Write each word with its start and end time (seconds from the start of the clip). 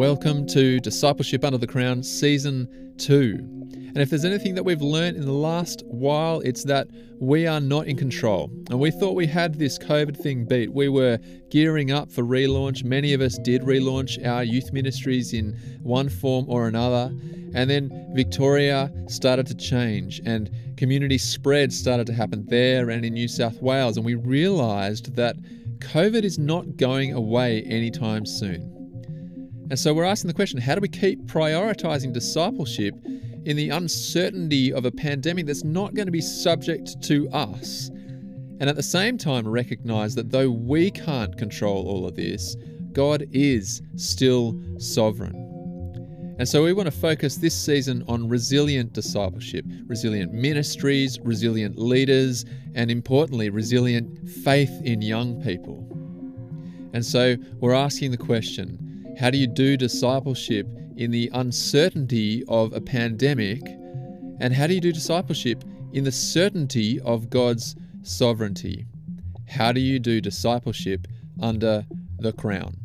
Welcome 0.00 0.46
to 0.46 0.80
Discipleship 0.80 1.44
Under 1.44 1.58
the 1.58 1.66
Crown 1.66 2.02
Season 2.02 2.94
2. 2.96 3.34
And 3.34 3.98
if 3.98 4.08
there's 4.08 4.24
anything 4.24 4.54
that 4.54 4.62
we've 4.62 4.80
learned 4.80 5.18
in 5.18 5.26
the 5.26 5.32
last 5.32 5.82
while, 5.84 6.40
it's 6.40 6.64
that 6.64 6.88
we 7.20 7.46
are 7.46 7.60
not 7.60 7.86
in 7.86 7.98
control. 7.98 8.50
And 8.70 8.80
we 8.80 8.90
thought 8.90 9.14
we 9.14 9.26
had 9.26 9.58
this 9.58 9.78
COVID 9.78 10.16
thing 10.16 10.46
beat. 10.46 10.72
We 10.72 10.88
were 10.88 11.18
gearing 11.50 11.90
up 11.90 12.10
for 12.10 12.22
relaunch. 12.22 12.82
Many 12.82 13.12
of 13.12 13.20
us 13.20 13.36
did 13.40 13.60
relaunch 13.60 14.26
our 14.26 14.42
youth 14.42 14.72
ministries 14.72 15.34
in 15.34 15.52
one 15.82 16.08
form 16.08 16.46
or 16.48 16.66
another. 16.66 17.14
And 17.54 17.68
then 17.68 18.10
Victoria 18.14 18.90
started 19.06 19.46
to 19.48 19.54
change, 19.54 20.22
and 20.24 20.50
community 20.78 21.18
spread 21.18 21.74
started 21.74 22.06
to 22.06 22.14
happen 22.14 22.46
there 22.46 22.88
and 22.88 23.04
in 23.04 23.12
New 23.12 23.28
South 23.28 23.60
Wales. 23.60 23.98
And 23.98 24.06
we 24.06 24.14
realized 24.14 25.14
that 25.16 25.36
COVID 25.80 26.22
is 26.24 26.38
not 26.38 26.78
going 26.78 27.12
away 27.12 27.64
anytime 27.64 28.24
soon. 28.24 28.79
And 29.70 29.78
so 29.78 29.94
we're 29.94 30.04
asking 30.04 30.26
the 30.26 30.34
question 30.34 30.60
how 30.60 30.74
do 30.74 30.80
we 30.80 30.88
keep 30.88 31.22
prioritizing 31.26 32.12
discipleship 32.12 32.94
in 33.44 33.56
the 33.56 33.70
uncertainty 33.70 34.72
of 34.72 34.84
a 34.84 34.90
pandemic 34.90 35.46
that's 35.46 35.62
not 35.62 35.94
going 35.94 36.06
to 36.06 36.12
be 36.12 36.20
subject 36.20 37.00
to 37.04 37.30
us? 37.30 37.88
And 38.58 38.68
at 38.68 38.74
the 38.74 38.82
same 38.82 39.16
time, 39.16 39.46
recognize 39.46 40.16
that 40.16 40.30
though 40.30 40.50
we 40.50 40.90
can't 40.90 41.38
control 41.38 41.88
all 41.88 42.06
of 42.06 42.16
this, 42.16 42.56
God 42.92 43.26
is 43.30 43.80
still 43.94 44.60
sovereign. 44.78 45.36
And 46.40 46.48
so 46.48 46.64
we 46.64 46.72
want 46.72 46.86
to 46.86 46.98
focus 46.98 47.36
this 47.36 47.54
season 47.54 48.02
on 48.08 48.28
resilient 48.28 48.92
discipleship, 48.92 49.64
resilient 49.86 50.32
ministries, 50.32 51.20
resilient 51.20 51.78
leaders, 51.78 52.44
and 52.74 52.90
importantly, 52.90 53.50
resilient 53.50 54.28
faith 54.28 54.72
in 54.82 55.00
young 55.00 55.40
people. 55.42 55.86
And 56.92 57.06
so 57.06 57.36
we're 57.60 57.74
asking 57.74 58.10
the 58.10 58.16
question 58.16 58.89
how 59.20 59.28
do 59.28 59.36
you 59.36 59.46
do 59.46 59.76
discipleship 59.76 60.66
in 60.96 61.10
the 61.10 61.30
uncertainty 61.34 62.42
of 62.48 62.72
a 62.72 62.80
pandemic? 62.80 63.60
And 64.40 64.54
how 64.54 64.66
do 64.66 64.72
you 64.72 64.80
do 64.80 64.92
discipleship 64.92 65.62
in 65.92 66.04
the 66.04 66.10
certainty 66.10 66.98
of 67.00 67.28
God's 67.28 67.76
sovereignty? 68.02 68.86
How 69.46 69.72
do 69.72 69.80
you 69.80 69.98
do 69.98 70.22
discipleship 70.22 71.06
under 71.38 71.84
the 72.18 72.32
crown? 72.32 72.78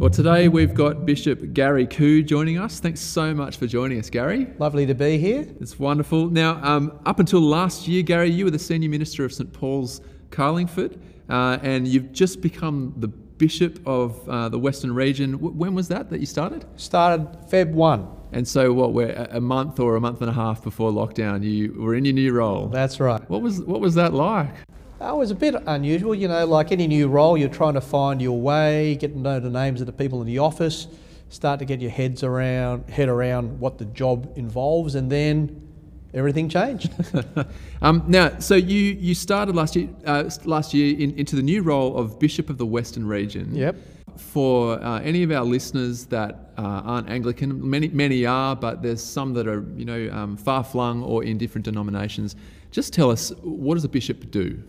Well, 0.00 0.10
today 0.10 0.48
we've 0.48 0.74
got 0.74 1.06
Bishop 1.06 1.52
Gary 1.52 1.86
Koo 1.86 2.20
joining 2.20 2.58
us. 2.58 2.80
Thanks 2.80 3.00
so 3.00 3.32
much 3.32 3.58
for 3.58 3.68
joining 3.68 4.00
us, 4.00 4.10
Gary. 4.10 4.48
Lovely 4.58 4.86
to 4.86 4.94
be 4.94 5.18
here. 5.18 5.46
It's 5.60 5.78
wonderful. 5.78 6.30
Now, 6.30 6.60
um, 6.64 6.98
up 7.06 7.20
until 7.20 7.40
last 7.40 7.86
year, 7.86 8.02
Gary, 8.02 8.32
you 8.32 8.44
were 8.44 8.50
the 8.50 8.58
senior 8.58 8.90
minister 8.90 9.24
of 9.24 9.32
St 9.32 9.52
Paul's 9.52 10.00
Carlingford 10.32 11.00
uh, 11.28 11.58
and 11.62 11.86
you've 11.88 12.12
just 12.12 12.40
become 12.40 12.94
the 12.96 13.08
bishop 13.08 13.80
of 13.86 14.28
uh, 14.28 14.48
the 14.48 14.58
Western 14.58 14.94
region. 14.94 15.32
W- 15.32 15.52
when 15.52 15.74
was 15.74 15.88
that 15.88 16.10
that 16.10 16.20
you 16.20 16.26
started? 16.26 16.64
Started 16.76 17.26
Feb 17.50 17.72
1. 17.72 18.08
And 18.32 18.46
so, 18.46 18.72
what? 18.72 18.92
We're 18.92 19.12
a 19.30 19.40
month 19.40 19.78
or 19.78 19.94
a 19.94 20.00
month 20.00 20.20
and 20.20 20.28
a 20.28 20.32
half 20.32 20.62
before 20.62 20.90
lockdown. 20.90 21.44
You 21.44 21.72
were 21.78 21.94
in 21.94 22.04
your 22.04 22.14
new 22.14 22.32
role. 22.32 22.66
That's 22.66 22.98
right. 22.98 23.28
What 23.30 23.42
was 23.42 23.60
what 23.60 23.80
was 23.80 23.94
that 23.94 24.12
like? 24.12 24.52
It 25.00 25.14
was 25.14 25.30
a 25.30 25.34
bit 25.34 25.54
unusual, 25.66 26.14
you 26.14 26.26
know. 26.26 26.44
Like 26.44 26.72
any 26.72 26.88
new 26.88 27.06
role, 27.08 27.38
you're 27.38 27.48
trying 27.48 27.74
to 27.74 27.80
find 27.80 28.20
your 28.20 28.40
way, 28.40 28.96
get 28.96 29.12
to 29.12 29.18
know 29.18 29.38
the 29.38 29.50
names 29.50 29.80
of 29.80 29.86
the 29.86 29.92
people 29.92 30.20
in 30.20 30.26
the 30.26 30.38
office, 30.38 30.88
start 31.28 31.60
to 31.60 31.64
get 31.64 31.80
your 31.80 31.92
heads 31.92 32.24
around 32.24 32.90
head 32.90 33.08
around 33.08 33.60
what 33.60 33.78
the 33.78 33.84
job 33.84 34.32
involves, 34.36 34.96
and 34.96 35.12
then 35.12 35.73
everything 36.14 36.48
changed. 36.48 36.90
um, 37.82 38.04
now, 38.06 38.38
so 38.38 38.54
you 38.54 38.78
you 38.78 39.14
started 39.14 39.54
last 39.54 39.76
year 39.76 39.88
uh, 40.06 40.30
last 40.44 40.72
year 40.72 40.96
in, 40.98 41.18
into 41.18 41.36
the 41.36 41.42
new 41.42 41.62
role 41.62 41.96
of 41.96 42.18
Bishop 42.18 42.48
of 42.48 42.58
the 42.58 42.66
Western 42.66 43.06
Region. 43.06 43.54
Yep. 43.54 43.76
For 44.16 44.80
uh, 44.82 45.00
any 45.00 45.24
of 45.24 45.32
our 45.32 45.44
listeners 45.44 46.06
that 46.06 46.52
uh, 46.56 46.62
aren't 46.62 47.10
Anglican, 47.10 47.68
many 47.68 47.88
many 47.88 48.24
are, 48.24 48.54
but 48.54 48.82
there's 48.82 49.02
some 49.02 49.34
that 49.34 49.48
are 49.48 49.64
you 49.76 49.84
know 49.84 50.08
um, 50.12 50.36
far 50.36 50.62
flung 50.62 51.02
or 51.02 51.24
in 51.24 51.36
different 51.36 51.64
denominations. 51.64 52.36
Just 52.70 52.92
tell 52.92 53.10
us 53.10 53.32
what 53.42 53.74
does 53.74 53.84
a 53.84 53.88
bishop 53.88 54.30
do? 54.30 54.62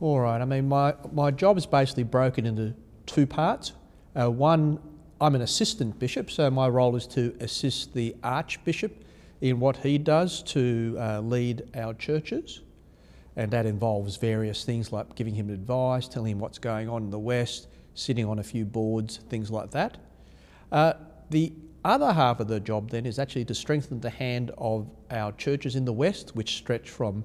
All 0.00 0.20
right. 0.20 0.40
I 0.40 0.44
mean, 0.44 0.68
my 0.68 0.94
my 1.12 1.30
job 1.30 1.58
is 1.58 1.66
basically 1.66 2.04
broken 2.04 2.46
into 2.46 2.74
two 3.06 3.26
parts. 3.26 3.72
Uh, 4.14 4.30
one, 4.30 4.78
I'm 5.20 5.34
an 5.34 5.42
assistant 5.42 5.98
bishop, 5.98 6.30
so 6.30 6.50
my 6.50 6.68
role 6.68 6.96
is 6.96 7.06
to 7.08 7.34
assist 7.40 7.94
the 7.94 8.14
archbishop 8.22 9.04
in 9.42 9.58
what 9.58 9.76
he 9.78 9.98
does 9.98 10.40
to 10.40 10.96
uh, 11.00 11.20
lead 11.20 11.68
our 11.74 11.92
churches. 11.94 12.60
And 13.34 13.50
that 13.50 13.66
involves 13.66 14.16
various 14.16 14.64
things 14.64 14.92
like 14.92 15.16
giving 15.16 15.34
him 15.34 15.50
advice, 15.50 16.06
telling 16.06 16.32
him 16.32 16.38
what's 16.38 16.58
going 16.58 16.88
on 16.88 17.02
in 17.02 17.10
the 17.10 17.18
West, 17.18 17.66
sitting 17.94 18.24
on 18.24 18.38
a 18.38 18.42
few 18.42 18.64
boards, 18.64 19.18
things 19.28 19.50
like 19.50 19.72
that. 19.72 19.98
Uh, 20.70 20.92
the 21.30 21.52
other 21.84 22.12
half 22.12 22.38
of 22.38 22.46
the 22.46 22.60
job 22.60 22.90
then 22.90 23.04
is 23.04 23.18
actually 23.18 23.44
to 23.46 23.54
strengthen 23.54 24.00
the 24.00 24.10
hand 24.10 24.52
of 24.58 24.88
our 25.10 25.32
churches 25.32 25.74
in 25.74 25.84
the 25.84 25.92
West, 25.92 26.36
which 26.36 26.56
stretch 26.56 26.88
from 26.88 27.24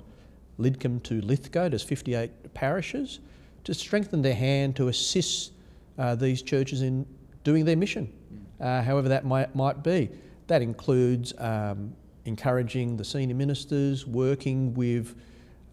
Lidcombe 0.58 1.04
to 1.04 1.22
Lithgow, 1.22 1.70
there's 1.70 1.84
58 1.84 2.52
parishes, 2.56 3.20
to 3.64 3.76
strengthen 3.76 4.24
their 4.24 4.34
hand 4.34 4.76
to 4.78 4.88
assist 4.88 5.52
uh, 6.00 6.16
these 6.16 6.42
churches 6.42 6.82
in 6.82 7.06
doing 7.44 7.64
their 7.64 7.76
mission, 7.76 8.12
uh, 8.60 8.82
however 8.82 9.08
that 9.08 9.24
might, 9.24 9.54
might 9.56 9.84
be. 9.84 10.10
That 10.48 10.64
includes 10.64 11.34
um, 11.38 11.94
encouraging 12.28 12.98
the 12.98 13.04
senior 13.04 13.36
ministers, 13.36 14.06
working 14.06 14.74
with 14.74 15.16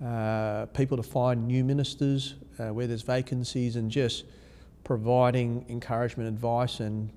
uh, 0.05 0.67
people 0.67 0.97
to 0.97 1.03
find 1.03 1.47
new 1.47 1.65
ministers 1.65 2.37
uh, 2.59 2.69
where 2.69 2.87
there's 2.87 3.03
vacancies, 3.03 3.77
and 3.77 3.91
just 3.91 4.25
providing 4.85 5.65
encouragement, 5.69 6.29
advice, 6.29 6.81
and 6.81 7.11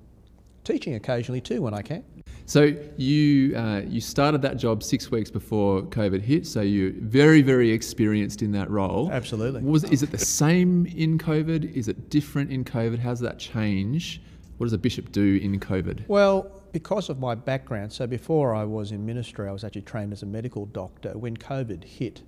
teaching 0.64 0.94
occasionally 0.94 1.40
too 1.40 1.62
when 1.62 1.72
I 1.72 1.82
can. 1.82 2.04
So 2.46 2.74
you 2.96 3.56
uh, 3.56 3.82
you 3.86 4.00
started 4.00 4.42
that 4.42 4.56
job 4.56 4.82
six 4.82 5.10
weeks 5.10 5.30
before 5.30 5.82
COVID 5.82 6.22
hit. 6.22 6.46
So 6.46 6.62
you're 6.62 6.92
very 6.92 7.42
very 7.42 7.70
experienced 7.70 8.42
in 8.42 8.52
that 8.52 8.70
role. 8.70 9.10
Absolutely. 9.12 9.62
Was 9.62 9.84
is 9.84 10.02
it 10.02 10.10
the 10.10 10.18
same 10.18 10.86
in 10.86 11.18
COVID? 11.18 11.72
Is 11.74 11.88
it 11.88 12.10
different 12.10 12.50
in 12.50 12.64
COVID? 12.64 12.98
How 12.98 13.10
does 13.10 13.20
that 13.20 13.38
change? 13.38 14.22
What 14.56 14.64
does 14.64 14.72
a 14.72 14.78
bishop 14.78 15.12
do 15.12 15.36
in 15.36 15.60
COVID? 15.60 16.08
Well, 16.08 16.57
because 16.72 17.08
of 17.08 17.18
my 17.18 17.34
background, 17.34 17.92
so 17.92 18.06
before 18.06 18.54
I 18.54 18.64
was 18.64 18.92
in 18.92 19.04
ministry, 19.04 19.48
I 19.48 19.52
was 19.52 19.64
actually 19.64 19.82
trained 19.82 20.12
as 20.12 20.22
a 20.22 20.26
medical 20.26 20.66
doctor. 20.66 21.16
When 21.16 21.36
COVID 21.36 21.84
hit, 21.84 22.22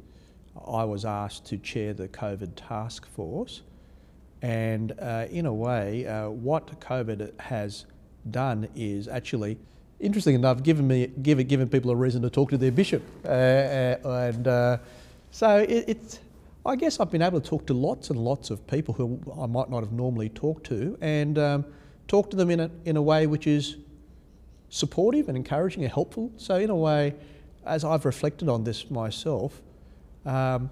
I 0.66 0.84
was 0.84 1.04
asked 1.04 1.46
to 1.46 1.58
chair 1.58 1.92
the 1.92 2.08
COVID 2.08 2.52
task 2.56 3.06
force. 3.06 3.62
And 4.42 4.92
uh, 5.00 5.26
in 5.30 5.46
a 5.46 5.52
way, 5.52 6.06
uh, 6.06 6.30
what 6.30 6.80
COVID 6.80 7.38
has 7.40 7.86
done 8.30 8.68
is 8.74 9.06
actually, 9.08 9.58
interesting 9.98 10.34
enough, 10.34 10.62
given 10.62 10.88
me 10.88 11.08
given, 11.22 11.46
given 11.46 11.68
people 11.68 11.90
a 11.90 11.96
reason 11.96 12.22
to 12.22 12.30
talk 12.30 12.50
to 12.50 12.58
their 12.58 12.72
bishop. 12.72 13.02
Uh, 13.24 13.28
uh 13.28 14.30
and 14.34 14.48
uh, 14.48 14.78
so 15.30 15.58
it, 15.58 15.84
it's, 15.86 16.20
I 16.64 16.76
guess 16.76 17.00
I've 17.00 17.10
been 17.10 17.22
able 17.22 17.40
to 17.40 17.48
talk 17.48 17.66
to 17.66 17.74
lots 17.74 18.10
and 18.10 18.18
lots 18.18 18.50
of 18.50 18.66
people 18.66 18.94
who 18.94 19.20
I 19.38 19.46
might 19.46 19.70
not 19.70 19.80
have 19.80 19.92
normally 19.92 20.30
talked 20.30 20.64
to, 20.66 20.96
and 21.00 21.38
um, 21.38 21.64
talk 22.08 22.30
to 22.30 22.36
them 22.36 22.50
in 22.50 22.60
a 22.60 22.70
in 22.84 22.96
a 22.96 23.02
way 23.02 23.26
which 23.26 23.46
is 23.46 23.76
supportive 24.70 25.28
and 25.28 25.36
encouraging 25.36 25.82
and 25.82 25.92
helpful. 25.92 26.32
So, 26.36 26.56
in 26.56 26.70
a 26.70 26.76
way, 26.76 27.14
as 27.66 27.84
I've 27.84 28.04
reflected 28.04 28.48
on 28.48 28.64
this 28.64 28.90
myself, 28.90 29.60
um, 30.24 30.70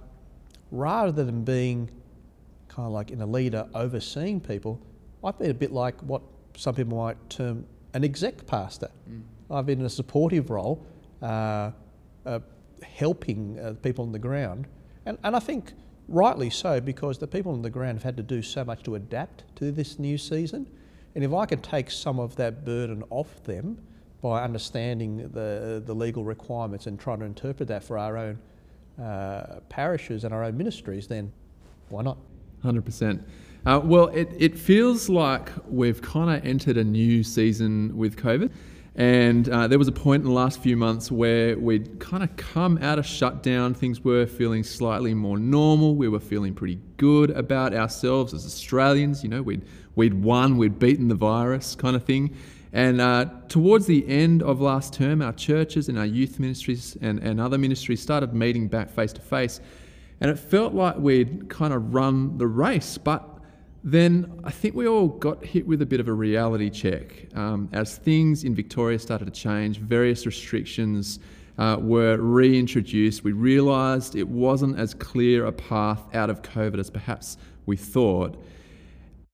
rather 0.71 1.25
than 1.25 1.45
being 1.45 1.91
kind 2.69 2.87
of 2.87 2.93
like 2.93 3.11
in 3.11 3.21
a 3.21 3.27
leader 3.27 3.69
overseeing 3.75 4.41
people, 4.41 4.81
I've 5.23 5.39
been 5.39 5.51
a 5.51 5.55
bit 5.55 5.73
like 5.73 6.01
what 6.03 6.23
some 6.57 6.75
people 6.75 6.97
might 6.97 7.17
term 7.29 7.67
an 7.95 8.05
exec 8.05 8.47
pastor. 8.47 8.91
Mm. 9.11 9.23
I've 9.51 9.67
been 9.67 9.81
in 9.81 9.87
a 9.87 9.91
supportive 9.91 10.51
role, 10.51 10.85
uh, 11.23 11.73
uh, 12.25 12.41
helping 12.83 13.59
uh, 13.59 13.75
people 13.83 14.05
on 14.05 14.13
the 14.13 14.19
ground. 14.19 14.67
And, 15.07 15.19
and 15.25 15.35
I 15.35 15.39
think 15.41 15.73
rightly 16.07 16.51
so, 16.51 16.81
because 16.81 17.19
the 17.19 17.27
people 17.27 17.53
on 17.53 17.63
the 17.63 17.71
ground 17.71 17.99
have 17.99 18.03
had 18.03 18.17
to 18.19 18.23
do 18.23 18.43
so 18.43 18.65
much 18.65 18.83
to 18.85 18.95
adapt 18.95 19.45
to 19.57 19.73
this 19.73 19.99
new 19.99 20.19
season. 20.19 20.67
And 21.15 21.25
if 21.25 21.33
I 21.33 21.47
can 21.47 21.61
take 21.61 21.91
some 21.91 22.21
of 22.21 22.37
that 22.37 22.65
burden 22.65 23.03
off 23.11 23.43
them 23.45 23.79
by 24.21 24.43
understanding 24.43 25.29
the, 25.33 25.83
the 25.85 25.95
legal 25.95 26.25
requirements 26.25 26.87
and 26.87 26.99
trying 26.99 27.21
to 27.21 27.25
interpret 27.25 27.69
that 27.69 27.85
for 27.85 27.99
our 27.99 28.17
own 28.17 28.39
uh, 29.03 29.61
parishes 29.69 30.25
and 30.25 30.35
our 30.35 30.43
own 30.43 30.57
ministries, 30.57 31.07
then 31.07 31.33
why 31.89 32.03
not? 32.03 32.19
100%. 32.65 33.23
Uh, 33.67 33.81
well, 33.83 34.07
it, 34.09 34.29
it 34.37 34.59
feels 34.59 35.09
like 35.09 35.51
we've 35.69 36.01
kind 36.03 36.37
of 36.37 36.45
entered 36.45 36.77
a 36.77 36.85
new 36.85 37.23
season 37.23 37.97
with 37.97 38.17
COVID. 38.17 38.51
And 38.95 39.49
uh, 39.49 39.69
there 39.69 39.79
was 39.79 39.87
a 39.87 39.93
point 39.93 40.23
in 40.23 40.27
the 40.27 40.35
last 40.35 40.61
few 40.61 40.77
months 40.77 41.13
where 41.13 41.57
we'd 41.57 42.01
kind 42.01 42.25
of 42.25 42.35
come 42.37 42.79
out 42.79 42.99
of 42.99 43.07
shutdown. 43.07 43.73
Things 43.73 44.03
were 44.03 44.27
feeling 44.27 44.65
slightly 44.65 45.15
more 45.15 45.39
normal. 45.39 45.95
We 45.95 46.09
were 46.09 46.19
feeling 46.19 46.53
pretty 46.53 46.81
good 46.97 47.31
about 47.31 47.75
ourselves 47.75 48.35
as 48.35 48.45
Australians. 48.45 49.23
You 49.23 49.29
know, 49.29 49.41
we'd, 49.41 49.63
we'd 49.95 50.15
won, 50.15 50.57
we'd 50.57 50.81
beaten 50.81 51.07
the 51.07 51.15
virus, 51.15 51.77
kind 51.77 51.95
of 51.95 52.03
thing. 52.03 52.35
And 52.73 53.01
uh, 53.01 53.27
towards 53.49 53.87
the 53.87 54.07
end 54.07 54.43
of 54.43 54.61
last 54.61 54.93
term, 54.93 55.23
our 55.23 55.33
churches 55.33 55.89
and 55.89 55.99
our 55.99 56.07
youth 56.07 56.39
ministries 56.39 56.97
and, 57.01 57.19
and 57.21 57.41
other 57.41 57.59
ministries 57.59 58.03
started 58.03 58.35
meeting 58.35 58.69
back 58.69 58.91
face 58.91 59.13
to 59.15 59.21
face. 59.21 59.61
And 60.21 60.31
it 60.31 60.39
felt 60.39 60.75
like 60.75 60.97
we'd 60.99 61.49
kind 61.49 61.73
of 61.73 61.95
run 61.95 62.39
the 62.39 62.47
race, 62.47 62.99
but 62.99 63.39
then 63.85 64.41
I 64.45 64.51
think 64.51 64.75
we 64.75 64.89
all 64.89 65.09
got 65.09 65.45
hit 65.45 65.67
with 65.67 65.81
a 65.81 65.87
bit 65.87 66.01
of 66.01 66.09
a 66.09 66.13
reality 66.13 66.69
check 66.69 67.29
um, 67.35 67.69
as 67.73 67.97
things 67.97 68.45
in 68.45 68.55
Victoria 68.55 68.99
started 68.99 69.27
to 69.27 69.31
change. 69.31 69.79
Various 69.79 70.27
restrictions 70.27 71.21
uh, 71.59 71.77
were 71.81 72.17
reintroduced. 72.19 73.25
We 73.25 73.33
realised 73.33 74.17
it 74.17 74.29
wasn't 74.29 74.79
as 74.79 74.95
clear 74.95 75.47
a 75.47 75.53
path 75.53 76.03
out 76.15 76.29
of 76.29 76.43
COVID 76.43 76.79
as 76.79 76.91
perhaps 76.91 77.39
we 77.67 77.77
thought. 77.77 78.43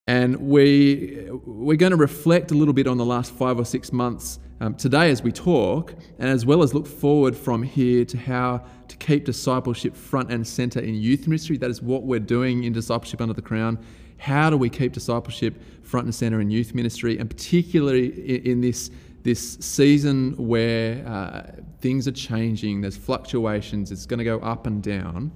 And 0.06 0.36
we, 0.36 1.30
we're 1.46 1.78
going 1.78 1.92
to 1.92 1.96
reflect 1.96 2.50
a 2.50 2.54
little 2.54 2.74
bit 2.74 2.86
on 2.86 2.98
the 2.98 3.06
last 3.06 3.32
five 3.32 3.58
or 3.58 3.64
six 3.64 3.90
months 3.90 4.38
um, 4.60 4.74
today 4.74 5.10
as 5.10 5.22
we 5.22 5.32
talk, 5.32 5.94
and 6.18 6.28
as 6.28 6.44
well 6.44 6.62
as 6.62 6.74
look 6.74 6.86
forward 6.86 7.34
from 7.34 7.62
here 7.62 8.04
to 8.04 8.18
how 8.18 8.62
to 8.88 8.96
keep 8.98 9.24
discipleship 9.24 9.96
front 9.96 10.30
and 10.30 10.46
centre 10.46 10.80
in 10.80 10.94
youth 10.94 11.26
ministry. 11.26 11.56
That 11.56 11.70
is 11.70 11.80
what 11.80 12.02
we're 12.02 12.20
doing 12.20 12.64
in 12.64 12.72
Discipleship 12.74 13.22
Under 13.22 13.32
the 13.32 13.40
Crown. 13.40 13.78
How 14.18 14.50
do 14.50 14.58
we 14.58 14.68
keep 14.68 14.92
discipleship 14.92 15.58
front 15.82 16.04
and 16.04 16.14
centre 16.14 16.40
in 16.40 16.50
youth 16.50 16.74
ministry, 16.74 17.18
and 17.18 17.28
particularly 17.28 18.08
in, 18.36 18.52
in 18.52 18.60
this, 18.60 18.90
this 19.22 19.54
season 19.54 20.34
where 20.36 21.02
uh, 21.06 21.62
things 21.80 22.06
are 22.06 22.12
changing, 22.12 22.82
there's 22.82 22.96
fluctuations, 22.96 23.90
it's 23.90 24.04
going 24.04 24.18
to 24.18 24.24
go 24.24 24.38
up 24.40 24.66
and 24.66 24.82
down. 24.82 25.32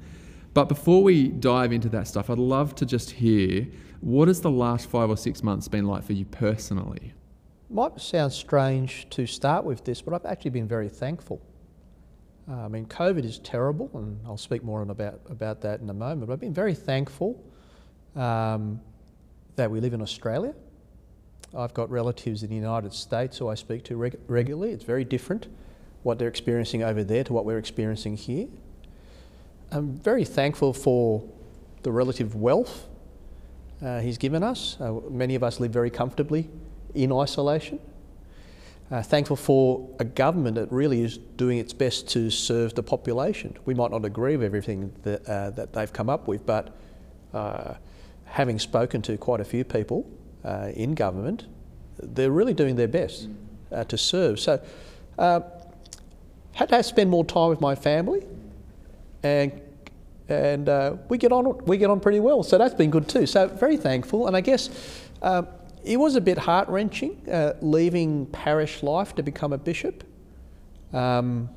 But 0.52 0.68
before 0.68 1.02
we 1.02 1.28
dive 1.28 1.72
into 1.72 1.88
that 1.90 2.06
stuff, 2.06 2.28
I'd 2.28 2.38
love 2.38 2.74
to 2.76 2.86
just 2.86 3.10
hear 3.10 3.66
what 4.00 4.28
has 4.28 4.40
the 4.40 4.50
last 4.50 4.88
five 4.88 5.10
or 5.10 5.16
six 5.16 5.42
months 5.42 5.68
been 5.68 5.86
like 5.86 6.04
for 6.04 6.12
you 6.12 6.24
personally? 6.24 7.12
Might 7.70 8.00
sound 8.00 8.32
strange 8.32 9.08
to 9.10 9.26
start 9.26 9.64
with 9.64 9.84
this, 9.84 10.00
but 10.00 10.14
I've 10.14 10.24
actually 10.24 10.52
been 10.52 10.68
very 10.68 10.88
thankful. 10.88 11.40
Uh, 12.48 12.64
I 12.64 12.68
mean, 12.68 12.86
COVID 12.86 13.24
is 13.24 13.38
terrible, 13.40 13.90
and 13.94 14.18
I'll 14.24 14.38
speak 14.38 14.62
more 14.62 14.80
about, 14.82 15.20
about 15.28 15.60
that 15.62 15.80
in 15.80 15.90
a 15.90 15.94
moment. 15.94 16.28
But 16.28 16.32
I've 16.32 16.40
been 16.40 16.54
very 16.54 16.74
thankful 16.74 17.44
um, 18.16 18.80
that 19.56 19.70
we 19.70 19.80
live 19.80 19.92
in 19.92 20.00
Australia. 20.00 20.54
I've 21.56 21.74
got 21.74 21.90
relatives 21.90 22.42
in 22.42 22.48
the 22.48 22.56
United 22.56 22.94
States 22.94 23.38
who 23.38 23.48
I 23.48 23.54
speak 23.54 23.84
to 23.84 23.96
reg- 23.96 24.18
regularly. 24.28 24.72
It's 24.72 24.84
very 24.84 25.04
different 25.04 25.48
what 26.02 26.18
they're 26.18 26.28
experiencing 26.28 26.82
over 26.82 27.04
there 27.04 27.24
to 27.24 27.32
what 27.32 27.44
we're 27.44 27.58
experiencing 27.58 28.16
here. 28.16 28.46
I'm 29.70 29.94
very 29.96 30.24
thankful 30.24 30.72
for 30.72 31.28
the 31.82 31.92
relative 31.92 32.34
wealth 32.34 32.88
uh, 33.82 34.00
He's 34.00 34.18
given 34.18 34.42
us. 34.42 34.76
Uh, 34.80 35.00
many 35.10 35.34
of 35.34 35.42
us 35.42 35.60
live 35.60 35.70
very 35.70 35.90
comfortably 35.90 36.48
in 36.94 37.12
isolation. 37.12 37.78
Uh, 38.90 39.02
thankful 39.02 39.36
for 39.36 39.86
a 39.98 40.04
government 40.04 40.54
that 40.54 40.72
really 40.72 41.02
is 41.02 41.18
doing 41.18 41.58
its 41.58 41.74
best 41.74 42.08
to 42.08 42.30
serve 42.30 42.74
the 42.74 42.82
population. 42.82 43.54
We 43.66 43.74
might 43.74 43.90
not 43.90 44.04
agree 44.04 44.36
with 44.36 44.46
everything 44.46 44.92
that, 45.02 45.28
uh, 45.28 45.50
that 45.50 45.74
they've 45.74 45.92
come 45.92 46.08
up 46.08 46.26
with, 46.26 46.46
but 46.46 46.74
uh, 47.34 47.74
having 48.24 48.58
spoken 48.58 49.02
to 49.02 49.18
quite 49.18 49.40
a 49.40 49.44
few 49.44 49.62
people 49.62 50.10
uh, 50.42 50.70
in 50.74 50.94
government, 50.94 51.44
they're 51.98 52.30
really 52.30 52.54
doing 52.54 52.76
their 52.76 52.88
best 52.88 53.28
to 53.88 53.98
serve. 53.98 54.40
So, 54.40 54.62
had 55.18 56.68
to 56.70 56.82
spend 56.82 57.10
more 57.10 57.24
time 57.24 57.50
with 57.50 57.60
my 57.60 57.74
family 57.74 58.26
and 59.22 59.60
and 60.28 60.68
uh, 60.68 60.96
we 61.08 61.18
get 61.18 61.32
on 61.32 61.58
we 61.64 61.78
get 61.78 61.90
on 61.90 62.00
pretty 62.00 62.20
well. 62.20 62.42
So 62.42 62.58
that's 62.58 62.74
been 62.74 62.90
good 62.90 63.08
too. 63.08 63.26
So 63.26 63.48
very 63.48 63.76
thankful, 63.76 64.26
and 64.26 64.36
I 64.36 64.40
guess 64.40 64.70
uh, 65.22 65.42
it 65.84 65.96
was 65.96 66.16
a 66.16 66.20
bit 66.20 66.38
heart 66.38 66.68
wrenching 66.68 67.28
uh, 67.30 67.54
leaving 67.60 68.26
parish 68.26 68.82
life 68.82 69.14
to 69.16 69.22
become 69.22 69.52
a 69.52 69.58
bishop. 69.58 70.04
Um, 70.92 71.48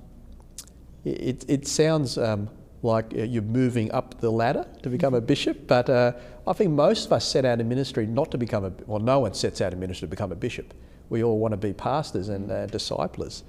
it, 1.04 1.46
it 1.48 1.68
sounds 1.68 2.18
um, 2.18 2.50
like 2.84 3.14
uh, 3.14 3.24
you're 3.24 3.42
moving 3.42 3.92
up 3.92 4.20
the 4.20 4.32
ladder 4.32 4.66
to 4.84 4.90
become 4.90 5.14
a 5.14 5.22
bishop, 5.22 5.68
but 5.68 5.90
uh, 5.90 6.14
I 6.48 6.54
think 6.54 6.72
most 6.72 7.08
of 7.08 7.14
us 7.14 7.28
set 7.28 7.46
out 7.46 7.60
in 7.60 7.68
ministry 7.68 8.06
not 8.06 8.32
to 8.32 8.38
become 8.38 8.66
a 8.66 8.72
well. 8.88 9.00
No 9.00 9.20
one 9.20 9.34
sets 9.34 9.62
out 9.62 9.74
in 9.74 9.80
ministry 9.80 10.08
to 10.08 10.10
become 10.10 10.32
a 10.32 10.36
bishop. 10.36 10.74
We 11.10 11.24
all 11.24 11.40
want 11.40 11.52
to 11.52 11.58
be 11.58 11.74
pastors 11.74 12.30
and 12.30 12.50
uh, 12.50 12.68
disciplers. 12.68 13.44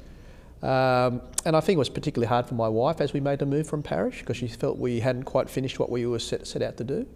Um, 0.62 1.22
and 1.44 1.56
I 1.56 1.60
think 1.60 1.76
it 1.76 1.78
was 1.78 1.88
particularly 1.88 2.28
hard 2.28 2.46
for 2.46 2.54
my 2.54 2.68
wife 2.68 3.00
as 3.00 3.12
we 3.12 3.18
made 3.18 3.40
the 3.40 3.46
move 3.46 3.66
from 3.66 3.82
parish 3.82 4.20
because 4.20 4.36
she 4.36 4.46
felt 4.46 4.78
we 4.78 5.00
hadn't 5.00 5.24
quite 5.24 5.50
finished 5.50 5.80
what 5.80 5.90
we 5.90 6.06
were 6.06 6.20
set, 6.20 6.46
set 6.46 6.62
out 6.62 6.76
to 6.76 6.84
do. 6.84 7.06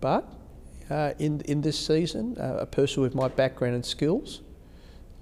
But 0.00 0.28
uh, 0.90 1.14
in, 1.18 1.40
in 1.42 1.62
this 1.62 1.78
season, 1.78 2.36
uh, 2.38 2.58
a 2.60 2.66
person 2.66 3.02
with 3.02 3.14
my 3.14 3.28
background 3.28 3.74
and 3.74 3.84
skills, 3.84 4.42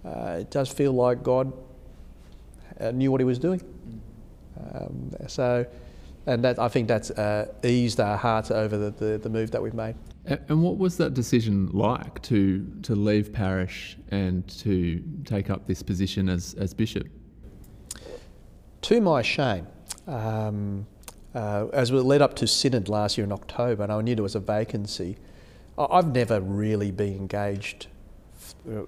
uh, 0.04 0.38
it 0.40 0.50
does 0.50 0.68
feel 0.68 0.92
like 0.92 1.22
God 1.22 1.52
uh, 2.80 2.90
knew 2.90 3.12
what 3.12 3.20
He 3.20 3.24
was 3.24 3.38
doing. 3.38 3.62
Um, 4.74 5.12
so, 5.28 5.64
and 6.26 6.42
that 6.44 6.58
I 6.58 6.68
think 6.68 6.88
that's 6.88 7.10
uh, 7.12 7.52
eased 7.62 8.00
our 8.00 8.16
hearts 8.16 8.50
over 8.50 8.76
the, 8.76 8.90
the, 8.90 9.18
the 9.18 9.28
move 9.28 9.52
that 9.52 9.62
we've 9.62 9.74
made. 9.74 9.94
And 10.26 10.62
what 10.62 10.78
was 10.78 10.96
that 10.96 11.12
decision 11.12 11.68
like 11.72 12.22
to 12.22 12.66
to 12.82 12.94
leave 12.94 13.32
parish 13.32 13.98
and 14.10 14.46
to 14.60 15.02
take 15.24 15.50
up 15.50 15.66
this 15.66 15.82
position 15.82 16.30
as, 16.30 16.54
as 16.54 16.72
bishop? 16.72 17.08
To 18.82 19.00
my 19.02 19.20
shame, 19.20 19.66
um, 20.06 20.86
uh, 21.34 21.66
as 21.72 21.92
we 21.92 21.98
led 21.98 22.22
up 22.22 22.34
to 22.36 22.46
synod 22.46 22.88
last 22.88 23.18
year 23.18 23.24
in 23.24 23.32
October, 23.32 23.82
and 23.82 23.92
I 23.92 24.00
knew 24.00 24.14
there 24.14 24.22
was 24.22 24.34
a 24.34 24.40
vacancy, 24.40 25.16
I've 25.76 26.14
never 26.14 26.40
really 26.40 26.90
been 26.90 27.16
engaged 27.16 27.88
uh, 28.70 28.82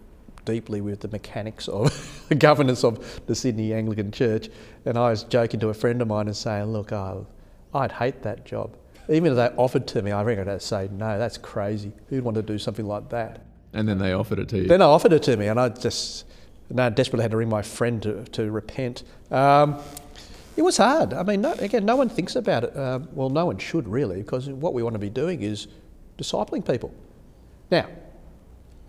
deeply 0.44 0.80
with 0.80 1.00
the 1.00 1.08
mechanics 1.08 1.68
of 1.68 2.24
the 2.28 2.34
governance 2.34 2.82
of 2.82 3.26
the 3.26 3.34
Sydney 3.34 3.74
Anglican 3.74 4.10
Church. 4.10 4.48
And 4.86 4.96
I 4.96 5.10
was 5.10 5.24
joking 5.24 5.60
to 5.60 5.68
a 5.68 5.74
friend 5.74 6.00
of 6.00 6.08
mine 6.08 6.28
and 6.28 6.36
saying, 6.36 6.72
"Look, 6.72 6.92
I'd 6.92 7.92
hate 7.92 8.22
that 8.22 8.46
job." 8.46 8.74
Even 9.08 9.32
if 9.32 9.36
they 9.36 9.48
offered 9.56 9.86
to 9.88 10.02
me, 10.02 10.12
I 10.12 10.22
reckon 10.22 10.48
I'd 10.48 10.62
say, 10.62 10.88
no, 10.92 11.18
that's 11.18 11.38
crazy. 11.38 11.92
Who'd 12.08 12.24
want 12.24 12.36
to 12.36 12.42
do 12.42 12.58
something 12.58 12.86
like 12.86 13.08
that? 13.10 13.40
And 13.72 13.88
then 13.88 13.98
they 13.98 14.12
offered 14.12 14.38
it 14.38 14.48
to 14.50 14.58
you. 14.58 14.66
Then 14.66 14.80
they 14.80 14.86
offered 14.86 15.12
it 15.12 15.22
to 15.24 15.36
me, 15.36 15.48
and 15.48 15.60
I 15.60 15.68
just, 15.68 16.24
and 16.70 16.80
I 16.80 16.88
desperately 16.88 17.22
had 17.22 17.30
to 17.32 17.36
ring 17.36 17.48
my 17.48 17.62
friend 17.62 18.02
to, 18.02 18.24
to 18.24 18.50
repent. 18.50 19.02
Um, 19.30 19.78
it 20.56 20.62
was 20.62 20.78
hard. 20.78 21.12
I 21.12 21.22
mean, 21.22 21.42
no, 21.42 21.52
again, 21.52 21.84
no 21.84 21.96
one 21.96 22.08
thinks 22.08 22.34
about 22.36 22.64
it. 22.64 22.74
Uh, 22.74 23.00
well, 23.12 23.28
no 23.28 23.46
one 23.46 23.58
should 23.58 23.86
really, 23.86 24.22
because 24.22 24.48
what 24.48 24.72
we 24.72 24.82
want 24.82 24.94
to 24.94 24.98
be 24.98 25.10
doing 25.10 25.42
is 25.42 25.68
discipling 26.18 26.66
people. 26.66 26.92
Now, 27.70 27.88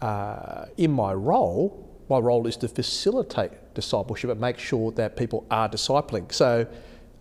uh, 0.02 0.66
in 0.78 0.92
my 0.92 1.14
role, 1.14 1.84
my 2.10 2.20
role 2.20 2.48
is 2.48 2.56
to 2.58 2.68
facilitate 2.68 3.52
discipleship 3.74 4.30
and 4.30 4.40
make 4.40 4.58
sure 4.58 4.92
that 4.94 5.18
people 5.18 5.46
are 5.52 5.68
discipling. 5.68 6.32
So 6.32 6.66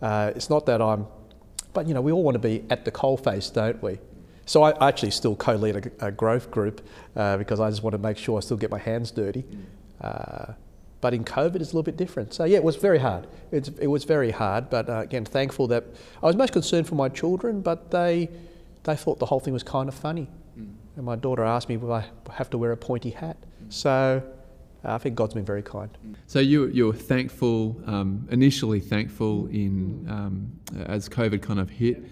uh, 0.01 0.31
it's 0.35 0.49
not 0.49 0.65
that 0.67 0.81
I'm 0.81 1.07
but 1.77 1.87
you 1.87 1.93
know, 1.93 2.01
we 2.01 2.11
all 2.11 2.23
want 2.23 2.33
to 2.33 2.39
be 2.39 2.63
at 2.71 2.85
the 2.85 2.91
coalface, 2.91 3.53
don't 3.53 3.79
we? 3.83 3.99
So 4.47 4.63
I 4.63 4.87
actually 4.87 5.11
still 5.11 5.35
co-lead 5.35 5.91
a, 5.99 6.07
a 6.07 6.11
growth 6.11 6.49
group 6.49 6.81
uh, 7.15 7.37
because 7.37 7.59
I 7.59 7.69
just 7.69 7.83
want 7.83 7.91
to 7.91 7.99
make 7.99 8.17
sure 8.17 8.35
I 8.35 8.39
still 8.39 8.57
get 8.57 8.71
my 8.71 8.79
hands 8.79 9.11
dirty. 9.11 9.45
Uh, 10.01 10.53
but 11.01 11.13
in 11.13 11.23
COVID, 11.23 11.57
it's 11.57 11.73
a 11.73 11.75
little 11.75 11.83
bit 11.83 11.95
different. 11.95 12.33
So 12.33 12.45
yeah, 12.45 12.57
it 12.57 12.63
was 12.63 12.77
very 12.77 12.97
hard. 12.97 13.27
It's, 13.51 13.69
it 13.79 13.85
was 13.85 14.05
very 14.05 14.31
hard, 14.31 14.71
but 14.71 14.89
uh, 14.89 15.01
again, 15.01 15.23
thankful 15.23 15.67
that 15.67 15.83
I 16.23 16.25
was 16.25 16.35
most 16.35 16.51
concerned 16.51 16.87
for 16.87 16.95
my 16.95 17.09
children, 17.09 17.61
but 17.61 17.91
they 17.91 18.29
they 18.85 18.95
thought 18.95 19.19
the 19.19 19.27
whole 19.27 19.39
thing 19.39 19.53
was 19.53 19.61
kind 19.63 19.87
of 19.87 19.93
funny. 19.93 20.27
Mm. 20.57 20.73
And 20.95 21.05
my 21.05 21.15
daughter 21.15 21.43
asked 21.43 21.69
me, 21.69 21.77
"Will 21.77 21.93
I 21.93 22.05
have 22.31 22.49
to 22.49 22.57
wear 22.57 22.71
a 22.71 22.77
pointy 22.77 23.11
hat?" 23.11 23.37
Mm. 23.39 23.71
So 23.71 24.23
I 24.83 24.97
think 24.97 25.15
God's 25.15 25.33
been 25.33 25.45
very 25.45 25.63
kind. 25.63 25.89
So 26.27 26.39
you 26.39 26.67
you 26.67 26.87
were 26.87 26.93
thankful, 26.93 27.81
um, 27.85 28.27
initially 28.31 28.79
thankful 28.79 29.47
in 29.47 30.05
um, 30.09 30.51
as 30.85 31.09
COVID 31.09 31.41
kind 31.41 31.59
of 31.59 31.69
hit. 31.69 32.03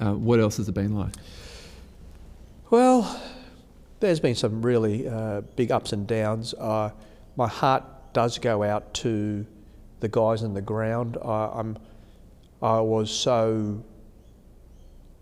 Uh, 0.00 0.12
what 0.12 0.40
else 0.40 0.56
has 0.56 0.68
it 0.68 0.74
been 0.74 0.94
like? 0.94 1.14
Well, 2.70 3.20
there's 4.00 4.20
been 4.20 4.34
some 4.34 4.60
really 4.60 5.08
uh, 5.08 5.42
big 5.56 5.70
ups 5.70 5.92
and 5.92 6.06
downs. 6.06 6.52
Uh, 6.54 6.90
my 7.36 7.46
heart 7.48 7.84
does 8.12 8.38
go 8.38 8.62
out 8.62 8.92
to 8.94 9.46
the 10.00 10.08
guys 10.08 10.42
on 10.42 10.54
the 10.54 10.62
ground. 10.62 11.16
I, 11.24 11.50
I'm 11.54 11.78
I 12.60 12.80
was 12.80 13.10
so 13.10 13.82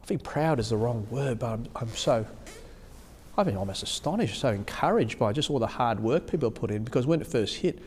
I 0.02 0.06
think 0.06 0.22
proud 0.24 0.58
is 0.58 0.70
the 0.70 0.76
wrong 0.76 1.06
word, 1.10 1.38
but 1.38 1.52
I'm, 1.52 1.68
I'm 1.76 1.88
so 1.90 2.26
I've 3.36 3.46
been 3.46 3.56
almost 3.56 3.82
astonished, 3.82 4.38
so 4.38 4.48
encouraged 4.48 5.18
by 5.18 5.32
just 5.32 5.50
all 5.50 5.58
the 5.58 5.66
hard 5.66 6.00
work 6.00 6.26
people 6.26 6.50
put 6.50 6.70
in 6.70 6.84
because 6.84 7.06
when 7.06 7.20
it 7.20 7.26
first 7.26 7.56
hit, 7.56 7.78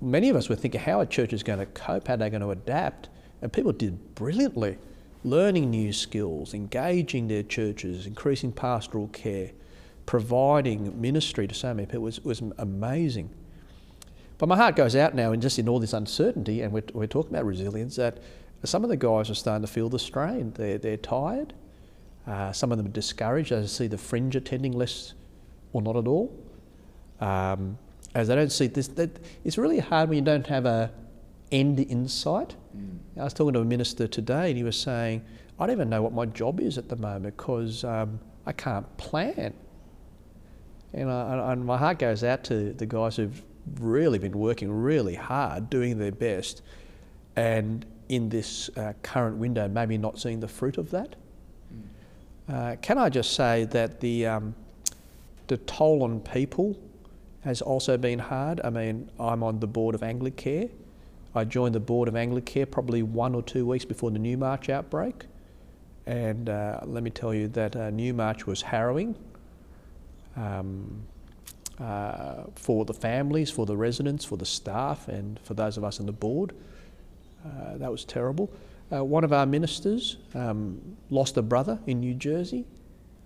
many 0.00 0.28
of 0.30 0.36
us 0.36 0.48
were 0.48 0.56
thinking 0.56 0.80
how 0.80 1.00
a 1.00 1.06
church 1.06 1.32
is 1.32 1.44
going 1.44 1.60
to 1.60 1.66
cope, 1.66 2.08
how 2.08 2.14
are 2.14 2.16
they're 2.16 2.30
going 2.30 2.42
to 2.42 2.50
adapt, 2.50 3.08
and 3.40 3.52
people 3.52 3.72
did 3.72 4.16
brilliantly, 4.16 4.78
learning 5.22 5.70
new 5.70 5.92
skills, 5.92 6.54
engaging 6.54 7.28
their 7.28 7.44
churches, 7.44 8.06
increasing 8.06 8.50
pastoral 8.50 9.06
care, 9.08 9.52
providing 10.06 11.00
ministry 11.00 11.46
to 11.46 11.54
so 11.54 11.72
many 11.72 11.86
people 11.86 12.02
was, 12.02 12.20
was 12.24 12.42
amazing. 12.58 13.30
But 14.38 14.48
my 14.48 14.56
heart 14.56 14.74
goes 14.74 14.96
out 14.96 15.14
now, 15.14 15.30
and 15.30 15.40
just 15.40 15.60
in 15.60 15.68
all 15.68 15.78
this 15.78 15.92
uncertainty, 15.92 16.62
and 16.62 16.72
we're, 16.72 16.82
we're 16.92 17.06
talking 17.06 17.30
about 17.32 17.46
resilience, 17.46 17.94
that 17.94 18.18
some 18.64 18.82
of 18.82 18.90
the 18.90 18.96
guys 18.96 19.30
are 19.30 19.34
starting 19.34 19.64
to 19.64 19.72
feel 19.72 19.88
the 19.88 20.00
strain. 20.00 20.52
They're, 20.56 20.78
they're 20.78 20.96
tired 20.96 21.54
uh, 22.26 22.52
some 22.52 22.72
of 22.72 22.78
them 22.78 22.86
are 22.86 22.90
discouraged 22.90 23.52
as 23.52 23.62
they 23.62 23.84
see 23.84 23.88
the 23.88 23.98
fringe 23.98 24.36
attending 24.36 24.72
less 24.72 25.14
or 25.72 25.82
not 25.82 25.96
at 25.96 26.06
all. 26.06 26.34
Um, 27.20 27.78
as 28.14 28.28
they 28.28 28.34
don't 28.34 28.52
see 28.52 28.66
this, 28.66 28.88
that, 28.88 29.10
it's 29.44 29.58
really 29.58 29.78
hard 29.78 30.08
when 30.08 30.18
you 30.18 30.24
don't 30.24 30.46
have 30.46 30.66
a 30.66 30.90
end 31.52 31.80
insight. 31.80 32.56
Mm. 32.76 32.98
I 33.18 33.24
was 33.24 33.34
talking 33.34 33.52
to 33.54 33.60
a 33.60 33.64
minister 33.64 34.06
today 34.06 34.48
and 34.48 34.56
he 34.56 34.64
was 34.64 34.78
saying, 34.78 35.22
I 35.58 35.66
don't 35.66 35.76
even 35.76 35.88
know 35.88 36.02
what 36.02 36.12
my 36.12 36.26
job 36.26 36.60
is 36.60 36.78
at 36.78 36.88
the 36.88 36.96
moment 36.96 37.36
because 37.36 37.84
um, 37.84 38.18
I 38.46 38.52
can't 38.52 38.96
plan. 38.96 39.54
And, 40.92 41.10
I, 41.10 41.52
and 41.52 41.64
my 41.64 41.76
heart 41.76 41.98
goes 41.98 42.24
out 42.24 42.44
to 42.44 42.72
the 42.72 42.86
guys 42.86 43.16
who've 43.16 43.42
really 43.80 44.18
been 44.18 44.38
working 44.38 44.70
really 44.70 45.14
hard, 45.14 45.70
doing 45.70 45.98
their 45.98 46.12
best, 46.12 46.62
and 47.36 47.84
in 48.08 48.28
this 48.28 48.70
uh, 48.76 48.92
current 49.02 49.38
window, 49.38 49.66
maybe 49.66 49.98
not 49.98 50.18
seeing 50.18 50.40
the 50.40 50.48
fruit 50.48 50.78
of 50.78 50.90
that. 50.90 51.16
Uh, 52.48 52.76
can 52.82 52.98
I 52.98 53.08
just 53.08 53.32
say 53.32 53.64
that 53.64 54.00
the 54.00 54.26
um, 54.26 54.54
the 55.46 55.56
toll 55.58 56.02
on 56.02 56.20
people 56.20 56.76
has 57.42 57.60
also 57.60 57.96
been 57.98 58.18
hard. 58.18 58.60
I 58.64 58.70
mean, 58.70 59.10
I'm 59.20 59.42
on 59.42 59.60
the 59.60 59.66
board 59.66 59.94
of 59.94 60.00
Anglicare. 60.00 60.70
I 61.34 61.44
joined 61.44 61.74
the 61.74 61.80
board 61.80 62.08
of 62.08 62.14
Anglicare 62.14 62.70
probably 62.70 63.02
one 63.02 63.34
or 63.34 63.42
two 63.42 63.66
weeks 63.66 63.84
before 63.84 64.10
the 64.10 64.18
Newmarch 64.18 64.68
outbreak, 64.68 65.26
and 66.06 66.48
uh, 66.48 66.80
let 66.84 67.02
me 67.02 67.10
tell 67.10 67.34
you 67.34 67.48
that 67.48 67.76
uh, 67.76 67.90
Newmarch 67.90 68.46
was 68.46 68.62
harrowing. 68.62 69.14
Um, 70.36 71.06
uh, 71.80 72.44
for 72.54 72.84
the 72.84 72.94
families, 72.94 73.50
for 73.50 73.66
the 73.66 73.76
residents, 73.76 74.24
for 74.24 74.36
the 74.36 74.46
staff, 74.46 75.08
and 75.08 75.40
for 75.40 75.54
those 75.54 75.76
of 75.76 75.82
us 75.82 75.98
on 75.98 76.06
the 76.06 76.12
board. 76.12 76.54
Uh, 77.44 77.76
that 77.78 77.90
was 77.90 78.04
terrible. 78.04 78.48
Uh, 78.94 79.02
one 79.02 79.24
of 79.24 79.32
our 79.32 79.46
ministers 79.46 80.18
um, 80.34 80.80
lost 81.10 81.36
a 81.36 81.42
brother 81.42 81.78
in 81.86 82.00
New 82.00 82.14
Jersey. 82.14 82.64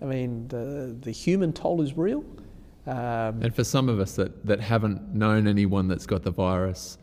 I 0.01 0.05
mean, 0.05 0.47
the, 0.47 0.95
the 0.99 1.11
human 1.11 1.53
toll 1.53 1.81
is 1.81 1.97
real. 1.97 2.23
Um, 2.87 3.41
and 3.43 3.53
for 3.53 3.63
some 3.63 3.89
of 3.89 3.99
us 3.99 4.15
that, 4.15 4.45
that 4.45 4.59
haven't 4.59 5.13
known 5.13 5.47
anyone 5.47 5.87
that's 5.87 6.05
got 6.05 6.23
the 6.23 6.31
virus, 6.31 6.97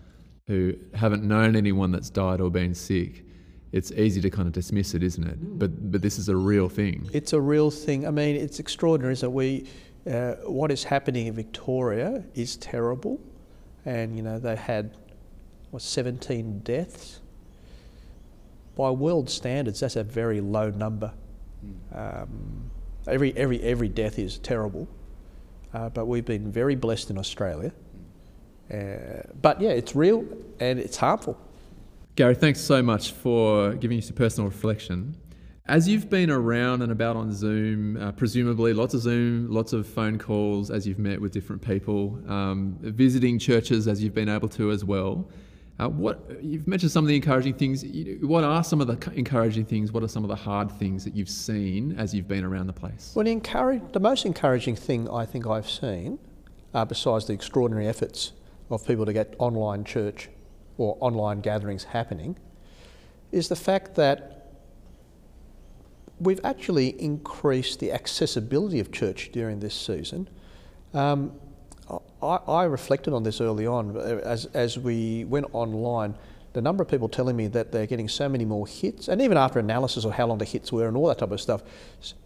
who 0.47 0.75
haven't 0.95 1.23
known 1.23 1.55
anyone 1.55 1.93
that's 1.93 2.11
died 2.11 2.41
or 2.41 2.51
been 2.51 2.75
sick, 2.75 3.25
it's 3.73 3.93
easy 3.93 4.21
to 4.21 4.31
kind 4.31 4.47
of 4.47 4.53
dismiss 4.53 4.95
it, 4.95 5.03
isn't 5.03 5.25
it? 5.25 5.59
But 5.59 5.91
but 5.93 6.01
this 6.01 6.19
is 6.19 6.29
a 6.29 6.37
real 6.37 6.69
thing. 6.69 7.09
It's 7.13 7.33
a 7.33 7.41
real 7.41 7.71
thing. 7.71 8.07
I 8.07 8.11
mean, 8.11 8.37
it's 8.37 8.59
extraordinary, 8.59 9.13
isn't 9.13 9.29
it? 9.29 9.33
We 9.33 9.67
uh, 10.11 10.35
what 10.47 10.71
is 10.71 10.85
happening 10.85 11.27
in 11.27 11.35
Victoria 11.35 12.25
is 12.35 12.57
terrible, 12.57 13.21
and 13.85 14.17
you 14.17 14.23
know 14.23 14.39
they 14.39 14.57
had 14.57 14.97
what 15.73 15.83
17 15.83 16.61
deaths. 16.61 17.21
By 18.77 18.91
world 18.91 19.29
standards, 19.29 19.81
that's 19.81 19.97
a 19.97 20.05
very 20.05 20.41
low 20.41 20.71
number. 20.71 21.13
Um, 21.93 22.71
every 23.09 23.37
every 23.37 23.61
every 23.63 23.89
death 23.89 24.19
is 24.19 24.39
terrible, 24.39 24.87
uh, 25.75 25.89
but 25.89 26.07
we've 26.07 26.25
been 26.25 26.53
very 26.53 26.77
blessed 26.77 27.11
in 27.11 27.19
Australia. 27.19 27.73
Uh, 28.73 29.23
but 29.41 29.61
yeah, 29.61 29.71
it's 29.71 29.97
real 29.97 30.25
and 30.61 30.79
it's 30.79 30.97
harmful. 30.97 31.39
Gary, 32.17 32.35
thanks 32.35 32.61
so 32.61 32.83
much 32.83 33.13
for 33.13 33.75
giving 33.75 33.99
us 33.99 34.11
a 34.11 34.13
personal 34.13 34.49
reflection. 34.49 35.17
As 35.69 35.89
you've 35.89 36.09
been 36.09 36.31
around 36.31 36.83
and 36.83 36.93
about 36.93 37.17
on 37.17 37.33
Zoom, 37.33 37.97
uh, 37.97 38.13
presumably 38.13 38.73
lots 38.73 38.95
of 38.95 39.01
Zoom, 39.01 39.51
lots 39.51 39.73
of 39.73 39.87
phone 39.87 40.17
calls 40.17 40.71
as 40.71 40.87
you've 40.87 40.99
met 40.99 41.21
with 41.21 41.33
different 41.33 41.61
people, 41.61 42.21
um, 42.29 42.79
visiting 42.81 43.39
churches 43.39 43.89
as 43.89 44.03
you've 44.03 44.15
been 44.15 44.29
able 44.29 44.49
to 44.51 44.71
as 44.71 44.85
well. 44.85 45.29
Uh, 45.79 45.89
what 45.91 46.43
you've 46.43 46.67
mentioned 46.67 46.91
some 46.91 47.05
of 47.05 47.09
the 47.09 47.17
encouraging 47.17 47.53
things. 47.53 47.85
What 48.23 48.45
are 48.45 48.65
some 48.65 48.81
of 48.81 48.87
the 48.87 49.13
encouraging 49.13 49.67
things? 49.67 49.93
What 49.93 50.03
are 50.03 50.09
some 50.09 50.25
of 50.25 50.29
the 50.29 50.37
hard 50.37 50.71
things 50.73 51.05
that 51.05 51.15
you've 51.15 51.29
seen 51.29 51.95
as 51.99 52.15
you've 52.15 52.29
been 52.29 52.45
around 52.45 52.67
the 52.67 52.73
place? 52.73 53.13
Well, 53.15 53.27
encourage, 53.27 53.83
the 53.93 54.01
most 54.01 54.25
encouraging 54.25 54.77
thing 54.77 55.09
I 55.11 55.27
think 55.27 55.47
I've 55.47 55.69
seen, 55.69 56.19
uh, 56.73 56.87
besides 56.87 57.27
the 57.27 57.35
extraordinary 57.35 57.87
efforts 57.87 58.33
of 58.71 58.87
people 58.87 59.05
to 59.05 59.13
get 59.13 59.35
online 59.39 59.85
church 59.85 60.31
or 60.79 60.97
online 61.01 61.41
gatherings 61.41 61.85
happening, 61.85 62.39
is 63.31 63.49
the 63.49 63.57
fact 63.57 63.97
that 63.97 64.55
we've 66.19 66.41
actually 66.43 67.01
increased 67.01 67.81
the 67.81 67.93
accessibility 67.93 68.81
of 68.81 68.91
church 68.91 69.31
during 69.31 69.61
this 69.61 69.75
season. 69.75 70.29
Um, 70.95 71.33
I, 72.23 72.39
I, 72.49 72.65
reflected 72.65 73.13
on 73.13 73.23
this 73.23 73.41
early 73.41 73.67
on 73.67 73.97
uh, 73.97 74.21
as, 74.25 74.47
as 74.47 74.79
we 74.79 75.25
went 75.25 75.47
online. 75.53 76.15
The 76.53 76.63
number 76.63 76.83
of 76.83 76.89
people 76.89 77.09
telling 77.09 77.37
me 77.37 77.49
that 77.49 77.71
they're 77.71 77.87
getting 77.87 78.09
so 78.09 78.29
many 78.29 78.45
more 78.45 78.67
hits, 78.67 79.09
and 79.09 79.21
even 79.21 79.37
after 79.37 79.59
analysis 79.59 80.05
of 80.05 80.13
how 80.13 80.27
long 80.27 80.39
the 80.39 80.45
hits 80.45 80.73
were 80.73 80.89
and 80.89 80.97
all 80.97 81.07
that 81.09 81.19
type 81.19 81.31
of 81.31 81.41
stuff, 81.41 81.63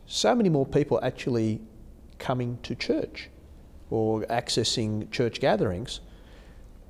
so 0.07 0.35
many 0.35 0.49
more 0.49 0.65
people 0.65 1.01
actually 1.03 1.61
coming 2.19 2.59
to 2.63 2.75
church 2.75 3.29
or 3.91 4.23
accessing 4.23 5.11
church 5.11 5.41
gatherings. 5.41 6.01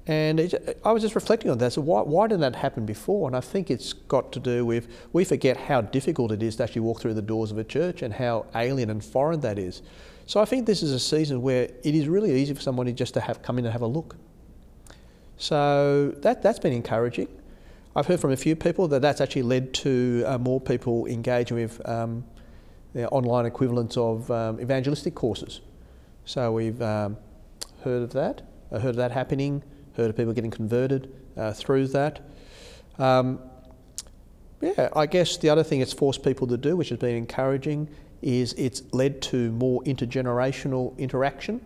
And 0.06 0.40
it, 0.40 0.54
uh, 0.54 0.88
I 0.88 0.92
was 0.92 1.02
just 1.02 1.14
reflecting 1.14 1.50
on 1.50 1.58
that. 1.58 1.72
So 1.72 1.80
why, 1.80 2.02
why 2.02 2.26
didn't 2.26 2.40
that 2.40 2.56
happen 2.56 2.84
before? 2.84 3.28
And 3.28 3.36
I 3.36 3.40
think 3.40 3.70
it's 3.70 3.92
got 3.92 4.32
to 4.32 4.40
do 4.40 4.64
with 4.64 4.88
we 5.12 5.24
forget 5.24 5.56
how 5.56 5.80
difficult 5.80 6.32
it 6.32 6.42
is 6.42 6.56
to 6.56 6.64
actually 6.64 6.82
walk 6.82 7.00
through 7.00 7.14
the 7.14 7.22
doors 7.22 7.50
of 7.50 7.58
a 7.58 7.64
church 7.64 8.02
and 8.02 8.14
how 8.14 8.46
alien 8.54 8.90
and 8.90 9.04
foreign 9.04 9.40
that 9.40 9.58
is. 9.58 9.82
So 10.30 10.38
I 10.38 10.44
think 10.44 10.64
this 10.64 10.84
is 10.84 10.92
a 10.92 11.00
season 11.00 11.42
where 11.42 11.64
it 11.64 11.92
is 11.92 12.06
really 12.06 12.40
easy 12.40 12.54
for 12.54 12.60
somebody 12.60 12.92
just 12.92 13.14
to 13.14 13.20
have 13.20 13.42
come 13.42 13.58
in 13.58 13.64
and 13.64 13.72
have 13.72 13.82
a 13.82 13.86
look. 13.88 14.14
So 15.38 16.14
that 16.18 16.40
that's 16.40 16.60
been 16.60 16.72
encouraging. 16.72 17.26
I've 17.96 18.06
heard 18.06 18.20
from 18.20 18.30
a 18.30 18.36
few 18.36 18.54
people 18.54 18.86
that 18.86 19.02
that's 19.02 19.20
actually 19.20 19.42
led 19.42 19.74
to 19.74 20.22
uh, 20.24 20.38
more 20.38 20.60
people 20.60 21.06
engaging 21.06 21.56
with 21.56 21.84
um, 21.84 22.22
the 22.92 23.08
online 23.08 23.44
equivalents 23.44 23.96
of 23.96 24.30
um, 24.30 24.60
evangelistic 24.60 25.16
courses. 25.16 25.62
So 26.26 26.52
we've 26.52 26.80
um, 26.80 27.16
heard 27.82 28.04
of 28.04 28.12
that. 28.12 28.42
I 28.70 28.78
heard 28.78 28.90
of 28.90 28.96
that 28.98 29.10
happening 29.10 29.64
heard 29.96 30.10
of 30.10 30.16
people 30.16 30.32
getting 30.32 30.52
converted 30.52 31.12
uh, 31.36 31.52
through 31.54 31.88
that. 31.88 32.20
Um, 33.00 33.40
yeah, 34.60 34.90
I 34.94 35.06
guess 35.06 35.38
the 35.38 35.48
other 35.48 35.64
thing 35.64 35.80
it's 35.80 35.92
forced 35.92 36.22
people 36.22 36.46
to 36.46 36.56
do, 36.56 36.76
which 36.76 36.90
has 36.90 37.00
been 37.00 37.16
encouraging, 37.16 37.88
is 38.22 38.52
it's 38.54 38.82
led 38.92 39.22
to 39.22 39.50
more 39.52 39.82
intergenerational 39.84 40.96
interaction. 40.98 41.60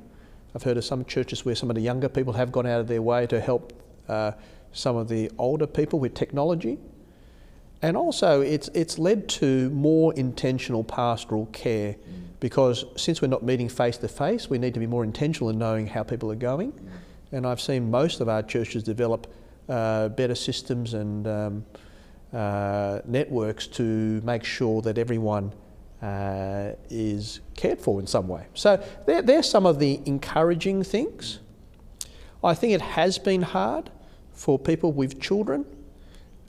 I've 0.54 0.62
heard 0.62 0.76
of 0.76 0.84
some 0.84 1.04
churches 1.04 1.44
where 1.44 1.54
some 1.54 1.70
of 1.70 1.76
the 1.76 1.82
younger 1.82 2.08
people 2.08 2.32
have 2.34 2.52
gone 2.52 2.66
out 2.66 2.80
of 2.80 2.88
their 2.88 3.02
way 3.02 3.26
to 3.26 3.40
help 3.40 3.72
uh, 4.08 4.32
some 4.72 4.96
of 4.96 5.08
the 5.08 5.30
older 5.38 5.66
people 5.66 5.98
with 5.98 6.14
technology. 6.14 6.78
And 7.82 7.96
also, 7.96 8.40
it's, 8.40 8.68
it's 8.68 8.98
led 8.98 9.28
to 9.30 9.68
more 9.70 10.14
intentional 10.14 10.84
pastoral 10.84 11.46
care 11.46 11.96
because 12.40 12.84
since 12.96 13.20
we're 13.20 13.28
not 13.28 13.42
meeting 13.42 13.68
face 13.68 13.96
to 13.98 14.08
face, 14.08 14.48
we 14.48 14.58
need 14.58 14.74
to 14.74 14.80
be 14.80 14.86
more 14.86 15.04
intentional 15.04 15.50
in 15.50 15.58
knowing 15.58 15.86
how 15.86 16.02
people 16.02 16.30
are 16.30 16.36
going 16.36 16.72
and 17.34 17.46
I've 17.46 17.60
seen 17.60 17.90
most 17.90 18.20
of 18.20 18.28
our 18.28 18.42
churches 18.42 18.84
develop 18.84 19.26
uh, 19.68 20.08
better 20.10 20.36
systems 20.36 20.94
and 20.94 21.26
um, 21.26 21.64
uh, 22.32 23.00
networks 23.06 23.66
to 23.66 24.20
make 24.24 24.44
sure 24.44 24.80
that 24.82 24.98
everyone 24.98 25.52
uh, 26.02 26.72
is 26.90 27.40
cared 27.54 27.80
for 27.80 28.00
in 28.00 28.06
some 28.06 28.28
way. 28.28 28.46
So 28.54 28.82
there, 29.06 29.22
there's 29.22 29.48
some 29.48 29.66
of 29.66 29.78
the 29.78 30.00
encouraging 30.06 30.82
things. 30.82 31.40
I 32.42 32.54
think 32.54 32.74
it 32.74 32.82
has 32.82 33.18
been 33.18 33.42
hard 33.42 33.90
for 34.32 34.58
people 34.58 34.92
with 34.92 35.20
children. 35.20 35.64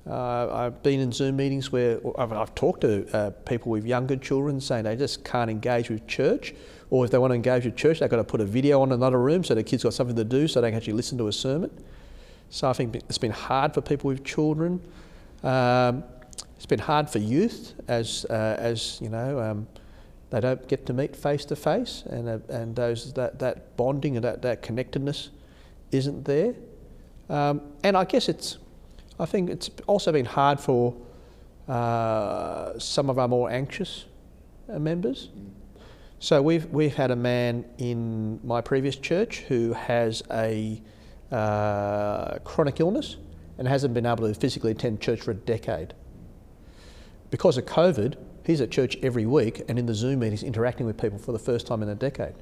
Uh, 0.07 0.53
I've 0.53 0.83
been 0.83 0.99
in 0.99 1.11
Zoom 1.11 1.37
meetings 1.37 1.71
where 1.71 1.99
I've, 2.17 2.31
I've 2.31 2.53
talked 2.53 2.81
to 2.81 3.07
uh, 3.15 3.29
people 3.31 3.71
with 3.71 3.85
younger 3.85 4.17
children 4.17 4.61
saying 4.61 4.83
they 4.83 4.95
just 4.95 5.23
can't 5.23 5.49
engage 5.49 5.89
with 5.89 6.05
church 6.05 6.53
or 6.91 7.05
if 7.05 7.11
they 7.11 7.17
want 7.17 7.31
to 7.31 7.35
engage 7.35 7.65
with 7.65 7.75
church, 7.75 7.99
they've 7.99 8.09
got 8.09 8.17
to 8.17 8.23
put 8.23 8.41
a 8.41 8.45
video 8.45 8.81
on 8.81 8.91
another 8.91 9.19
room 9.19 9.43
so 9.43 9.55
the 9.55 9.63
kids 9.63 9.83
got 9.83 9.93
something 9.93 10.15
to 10.15 10.23
do 10.23 10.47
so 10.47 10.61
they 10.61 10.69
can 10.69 10.77
actually 10.77 10.93
listen 10.93 11.17
to 11.17 11.27
a 11.27 11.33
sermon. 11.33 11.71
So 12.49 12.69
I 12.69 12.73
think 12.73 12.95
it's 12.95 13.17
been 13.17 13.31
hard 13.31 13.73
for 13.73 13.81
people 13.81 14.09
with 14.09 14.23
children. 14.23 14.81
Um, 15.43 16.03
it's 16.55 16.65
been 16.65 16.79
hard 16.79 17.09
for 17.09 17.19
youth 17.19 17.73
as, 17.87 18.25
uh, 18.29 18.55
as 18.57 18.99
you 19.01 19.09
know, 19.09 19.39
um, 19.39 19.67
they 20.31 20.39
don't 20.39 20.67
get 20.67 20.85
to 20.87 20.93
meet 20.93 21.15
face 21.15 21.45
to 21.45 21.55
face 21.55 22.03
and, 22.07 22.27
uh, 22.27 22.39
and 22.49 22.75
those, 22.75 23.13
that, 23.13 23.39
that 23.39 23.77
bonding 23.77 24.15
and 24.15 24.23
that, 24.25 24.41
that 24.41 24.61
connectedness 24.61 25.29
isn't 25.91 26.25
there. 26.25 26.55
Um, 27.29 27.61
and 27.83 27.95
I 27.95 28.05
guess 28.05 28.29
it's, 28.29 28.57
I 29.19 29.25
think 29.25 29.49
it's 29.49 29.69
also 29.87 30.11
been 30.11 30.25
hard 30.25 30.59
for 30.59 30.95
uh, 31.67 32.77
some 32.79 33.09
of 33.09 33.19
our 33.19 33.27
more 33.27 33.49
anxious 33.49 34.05
uh, 34.67 34.79
members. 34.79 35.29
So 36.19 36.41
we've, 36.41 36.65
we've 36.67 36.95
had 36.95 37.11
a 37.11 37.15
man 37.15 37.65
in 37.77 38.39
my 38.43 38.61
previous 38.61 38.95
church 38.95 39.39
who 39.47 39.73
has 39.73 40.23
a 40.31 40.81
uh, 41.31 42.39
chronic 42.39 42.79
illness 42.79 43.17
and 43.57 43.67
hasn't 43.67 43.93
been 43.93 44.05
able 44.05 44.27
to 44.27 44.33
physically 44.33 44.71
attend 44.71 45.01
church 45.01 45.21
for 45.21 45.31
a 45.31 45.35
decade. 45.35 45.93
Because 47.31 47.57
of 47.57 47.65
COVID, 47.65 48.15
he's 48.43 48.61
at 48.61 48.71
church 48.71 48.97
every 49.01 49.25
week 49.25 49.63
and 49.67 49.77
in 49.79 49.85
the 49.85 49.93
Zoom 49.93 50.19
meetings 50.19 50.43
interacting 50.43 50.85
with 50.85 50.97
people 50.97 51.17
for 51.17 51.31
the 51.31 51.39
first 51.39 51.67
time 51.67 51.81
in 51.83 51.89
a 51.89 51.95
decade. 51.95 52.35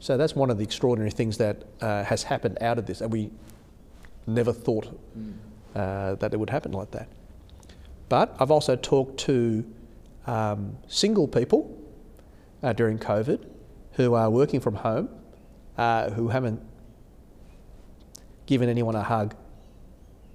So 0.00 0.16
that's 0.16 0.36
one 0.36 0.50
of 0.50 0.58
the 0.58 0.64
extraordinary 0.64 1.10
things 1.10 1.38
that 1.38 1.64
uh, 1.80 2.04
has 2.04 2.22
happened 2.22 2.58
out 2.60 2.78
of 2.78 2.86
this, 2.86 3.00
and 3.00 3.12
we 3.12 3.30
never 4.26 4.52
thought 4.52 4.86
uh, 5.74 6.14
that 6.16 6.32
it 6.32 6.36
would 6.38 6.50
happen 6.50 6.72
like 6.72 6.90
that. 6.92 7.08
But 8.08 8.36
I've 8.38 8.50
also 8.50 8.76
talked 8.76 9.18
to 9.20 9.64
um, 10.26 10.76
single 10.86 11.26
people 11.26 11.76
uh, 12.62 12.72
during 12.72 12.98
COVID 12.98 13.44
who 13.92 14.14
are 14.14 14.30
working 14.30 14.60
from 14.60 14.76
home, 14.76 15.08
uh, 15.76 16.10
who 16.10 16.28
haven't 16.28 16.60
given 18.46 18.68
anyone 18.68 18.94
a 18.94 19.02
hug 19.02 19.34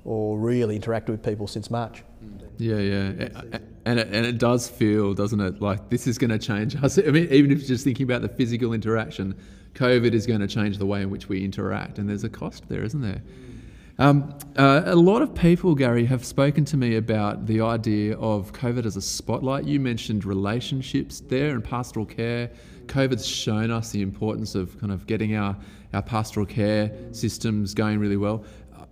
or 0.05 0.37
really 0.37 0.77
interacted 0.79 1.09
with 1.09 1.23
people 1.23 1.47
since 1.47 1.71
March. 1.71 2.03
Yeah, 2.57 2.77
yeah. 2.77 3.29
And 3.85 3.99
it, 3.99 4.07
and 4.11 4.25
it 4.25 4.37
does 4.37 4.69
feel, 4.69 5.13
doesn't 5.13 5.39
it, 5.39 5.61
like 5.61 5.89
this 5.89 6.07
is 6.07 6.17
going 6.17 6.29
to 6.29 6.39
change 6.39 6.75
us. 6.81 6.97
I 6.97 7.03
mean, 7.03 7.27
even 7.31 7.51
if 7.51 7.59
you're 7.59 7.67
just 7.67 7.83
thinking 7.83 8.03
about 8.05 8.21
the 8.21 8.29
physical 8.29 8.73
interaction, 8.73 9.35
COVID 9.73 10.13
is 10.13 10.25
going 10.25 10.39
to 10.39 10.47
change 10.47 10.77
the 10.77 10.85
way 10.85 11.01
in 11.01 11.09
which 11.09 11.29
we 11.29 11.43
interact. 11.43 11.99
And 11.99 12.07
there's 12.07 12.23
a 12.23 12.29
cost 12.29 12.69
there, 12.69 12.83
isn't 12.83 13.01
there? 13.01 13.21
Um, 13.99 14.37
uh, 14.57 14.83
a 14.85 14.95
lot 14.95 15.21
of 15.21 15.35
people, 15.35 15.75
Gary, 15.75 16.05
have 16.05 16.25
spoken 16.25 16.65
to 16.65 16.77
me 16.77 16.95
about 16.95 17.45
the 17.45 17.61
idea 17.61 18.17
of 18.17 18.51
COVID 18.51 18.85
as 18.85 18.95
a 18.95 19.01
spotlight. 19.01 19.65
You 19.65 19.79
mentioned 19.79 20.25
relationships 20.25 21.21
there 21.21 21.51
and 21.51 21.63
pastoral 21.63 22.05
care. 22.05 22.49
COVID's 22.87 23.25
shown 23.25 23.71
us 23.71 23.91
the 23.91 24.01
importance 24.01 24.55
of 24.55 24.79
kind 24.79 24.91
of 24.91 25.05
getting 25.05 25.35
our, 25.35 25.55
our 25.93 26.01
pastoral 26.01 26.45
care 26.45 26.91
systems 27.11 27.73
going 27.73 27.99
really 27.99 28.17
well. 28.17 28.43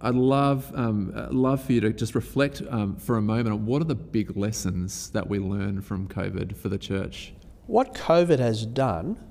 I'd 0.01 0.15
love 0.15 0.71
um, 0.75 1.13
love 1.31 1.63
for 1.63 1.73
you 1.73 1.81
to 1.81 1.93
just 1.93 2.15
reflect 2.15 2.61
um, 2.69 2.95
for 2.95 3.17
a 3.17 3.21
moment 3.21 3.53
on 3.53 3.65
what 3.65 3.81
are 3.81 3.85
the 3.85 3.95
big 3.95 4.35
lessons 4.35 5.11
that 5.11 5.27
we 5.29 5.37
learn 5.39 5.81
from 5.81 6.07
COVID 6.07 6.57
for 6.57 6.69
the 6.69 6.77
church. 6.77 7.33
What 7.67 7.93
COVID 7.93 8.39
has 8.39 8.65
done, 8.65 9.23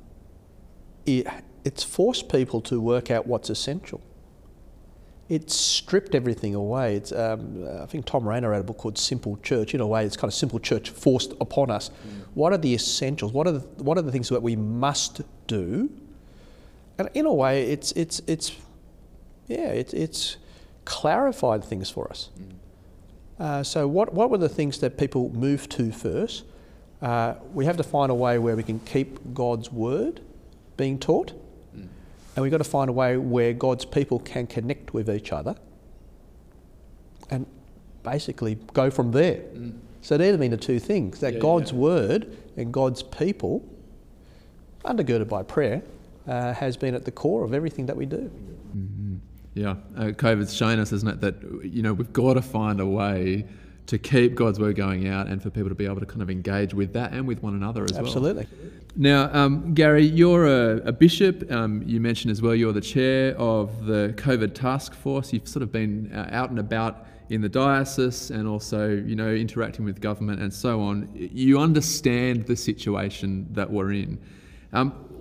it, 1.06 1.26
it's 1.64 1.82
forced 1.82 2.28
people 2.28 2.60
to 2.62 2.80
work 2.80 3.10
out 3.10 3.26
what's 3.26 3.50
essential. 3.50 4.00
It's 5.28 5.54
stripped 5.54 6.14
everything 6.14 6.54
away. 6.56 6.96
It's, 6.96 7.12
um, 7.12 7.68
I 7.80 7.86
think 7.86 8.04
Tom 8.04 8.28
Rainer 8.28 8.50
wrote 8.50 8.60
a 8.60 8.64
book 8.64 8.78
called 8.78 8.98
Simple 8.98 9.36
Church. 9.42 9.74
In 9.74 9.80
a 9.80 9.86
way, 9.86 10.04
it's 10.04 10.16
kind 10.16 10.28
of 10.28 10.34
simple 10.34 10.58
church 10.58 10.90
forced 10.90 11.34
upon 11.40 11.70
us. 11.70 11.90
Mm. 11.90 12.24
What 12.34 12.52
are 12.52 12.58
the 12.58 12.74
essentials? 12.74 13.32
What 13.32 13.46
are 13.46 13.52
the, 13.52 13.60
what 13.82 13.96
are 13.96 14.02
the 14.02 14.10
things 14.10 14.28
that 14.30 14.42
we 14.42 14.56
must 14.56 15.20
do? 15.46 15.88
And 16.98 17.08
in 17.14 17.26
a 17.26 17.32
way, 17.32 17.70
it's 17.70 17.92
it's 17.92 18.20
it's 18.26 18.52
yeah, 19.46 19.68
it's 19.68 19.94
it's 19.94 20.36
clarified 20.90 21.62
things 21.62 21.88
for 21.88 22.10
us. 22.10 22.30
Mm. 22.36 22.50
Uh, 23.38 23.62
so, 23.62 23.86
what, 23.86 24.12
what 24.12 24.28
were 24.28 24.38
the 24.38 24.48
things 24.48 24.80
that 24.80 24.98
people 24.98 25.30
moved 25.30 25.70
to 25.70 25.92
first? 25.92 26.44
Uh, 27.00 27.34
we 27.54 27.64
have 27.64 27.76
to 27.76 27.84
find 27.84 28.10
a 28.10 28.14
way 28.14 28.38
where 28.38 28.56
we 28.56 28.64
can 28.64 28.80
keep 28.80 29.32
God's 29.32 29.70
word 29.70 30.20
being 30.76 30.98
taught, 30.98 31.32
mm. 31.74 31.86
and 32.34 32.42
we've 32.42 32.50
got 32.50 32.58
to 32.58 32.64
find 32.64 32.90
a 32.90 32.92
way 32.92 33.16
where 33.16 33.52
God's 33.52 33.84
people 33.84 34.18
can 34.18 34.48
connect 34.48 34.92
with 34.92 35.08
each 35.08 35.30
other 35.30 35.54
and 37.30 37.46
basically 38.02 38.56
go 38.74 38.90
from 38.90 39.12
there. 39.12 39.42
Mm. 39.54 39.78
So, 40.02 40.18
they'd 40.18 40.32
have 40.32 40.40
been 40.40 40.50
the 40.50 40.56
two 40.56 40.80
things 40.80 41.20
that 41.20 41.34
yeah, 41.34 41.38
God's 41.38 41.70
yeah. 41.70 41.78
word 41.78 42.36
and 42.56 42.72
God's 42.72 43.04
people, 43.04 43.64
undergirded 44.84 45.28
by 45.28 45.44
prayer, 45.44 45.82
uh, 46.26 46.52
has 46.52 46.76
been 46.76 46.96
at 46.96 47.04
the 47.04 47.12
core 47.12 47.44
of 47.44 47.54
everything 47.54 47.86
that 47.86 47.96
we 47.96 48.06
do. 48.06 48.28
Mm-hmm. 48.76 48.99
Yeah, 49.54 49.76
uh, 49.96 50.12
COVID's 50.12 50.54
shown 50.54 50.78
us, 50.78 50.92
isn't 50.92 51.08
it, 51.08 51.20
that 51.20 51.64
you 51.64 51.82
know 51.82 51.92
we've 51.92 52.12
got 52.12 52.34
to 52.34 52.42
find 52.42 52.80
a 52.80 52.86
way 52.86 53.46
to 53.86 53.98
keep 53.98 54.36
God's 54.36 54.60
word 54.60 54.76
going 54.76 55.08
out 55.08 55.26
and 55.26 55.42
for 55.42 55.50
people 55.50 55.68
to 55.68 55.74
be 55.74 55.84
able 55.84 55.98
to 55.98 56.06
kind 56.06 56.22
of 56.22 56.30
engage 56.30 56.72
with 56.72 56.92
that 56.92 57.12
and 57.12 57.26
with 57.26 57.42
one 57.42 57.54
another 57.54 57.82
as 57.82 57.96
Absolutely. 57.96 58.44
well. 58.44 58.52
Absolutely. 58.52 58.80
Now, 58.94 59.32
um, 59.32 59.74
Gary, 59.74 60.04
you're 60.04 60.46
a, 60.46 60.76
a 60.86 60.92
bishop. 60.92 61.50
Um, 61.50 61.82
you 61.84 62.00
mentioned 62.00 62.30
as 62.30 62.40
well 62.40 62.54
you're 62.54 62.72
the 62.72 62.80
chair 62.80 63.36
of 63.36 63.86
the 63.86 64.14
COVID 64.16 64.54
task 64.54 64.94
force. 64.94 65.32
You've 65.32 65.48
sort 65.48 65.64
of 65.64 65.72
been 65.72 66.12
uh, 66.14 66.28
out 66.30 66.50
and 66.50 66.60
about 66.60 67.06
in 67.30 67.40
the 67.40 67.48
diocese 67.48 68.30
and 68.30 68.46
also, 68.46 68.90
you 68.90 69.16
know, 69.16 69.30
interacting 69.30 69.84
with 69.84 70.00
government 70.00 70.40
and 70.40 70.52
so 70.52 70.80
on. 70.80 71.08
You 71.14 71.58
understand 71.58 72.46
the 72.46 72.56
situation 72.56 73.48
that 73.52 73.70
we're 73.70 73.92
in. 73.92 74.20
Um, 74.72 75.19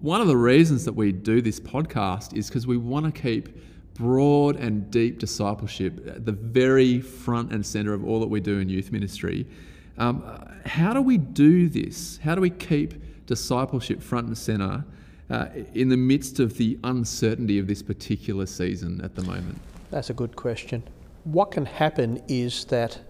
one 0.00 0.20
of 0.20 0.26
the 0.26 0.36
reasons 0.36 0.84
that 0.84 0.94
we 0.94 1.12
do 1.12 1.42
this 1.42 1.60
podcast 1.60 2.34
is 2.36 2.48
because 2.48 2.66
we 2.66 2.76
want 2.76 3.06
to 3.06 3.20
keep 3.20 3.48
broad 3.94 4.56
and 4.56 4.90
deep 4.90 5.18
discipleship 5.18 6.06
at 6.06 6.24
the 6.24 6.32
very 6.32 7.00
front 7.00 7.52
and 7.52 7.64
center 7.66 7.92
of 7.92 8.04
all 8.04 8.20
that 8.20 8.28
we 8.28 8.40
do 8.40 8.60
in 8.60 8.68
youth 8.68 8.92
ministry. 8.92 9.46
Um, 9.98 10.22
how 10.64 10.92
do 10.92 11.02
we 11.02 11.18
do 11.18 11.68
this? 11.68 12.18
How 12.18 12.34
do 12.34 12.40
we 12.40 12.50
keep 12.50 13.26
discipleship 13.26 14.00
front 14.00 14.28
and 14.28 14.38
center 14.38 14.84
uh, 15.28 15.48
in 15.74 15.88
the 15.88 15.96
midst 15.96 16.38
of 16.38 16.56
the 16.56 16.78
uncertainty 16.84 17.58
of 17.58 17.66
this 17.66 17.82
particular 17.82 18.46
season 18.46 19.00
at 19.02 19.16
the 19.16 19.22
moment? 19.22 19.58
That's 19.90 20.10
a 20.10 20.14
good 20.14 20.36
question. 20.36 20.84
What 21.24 21.50
can 21.50 21.66
happen 21.66 22.22
is 22.28 22.64
that 22.66 23.00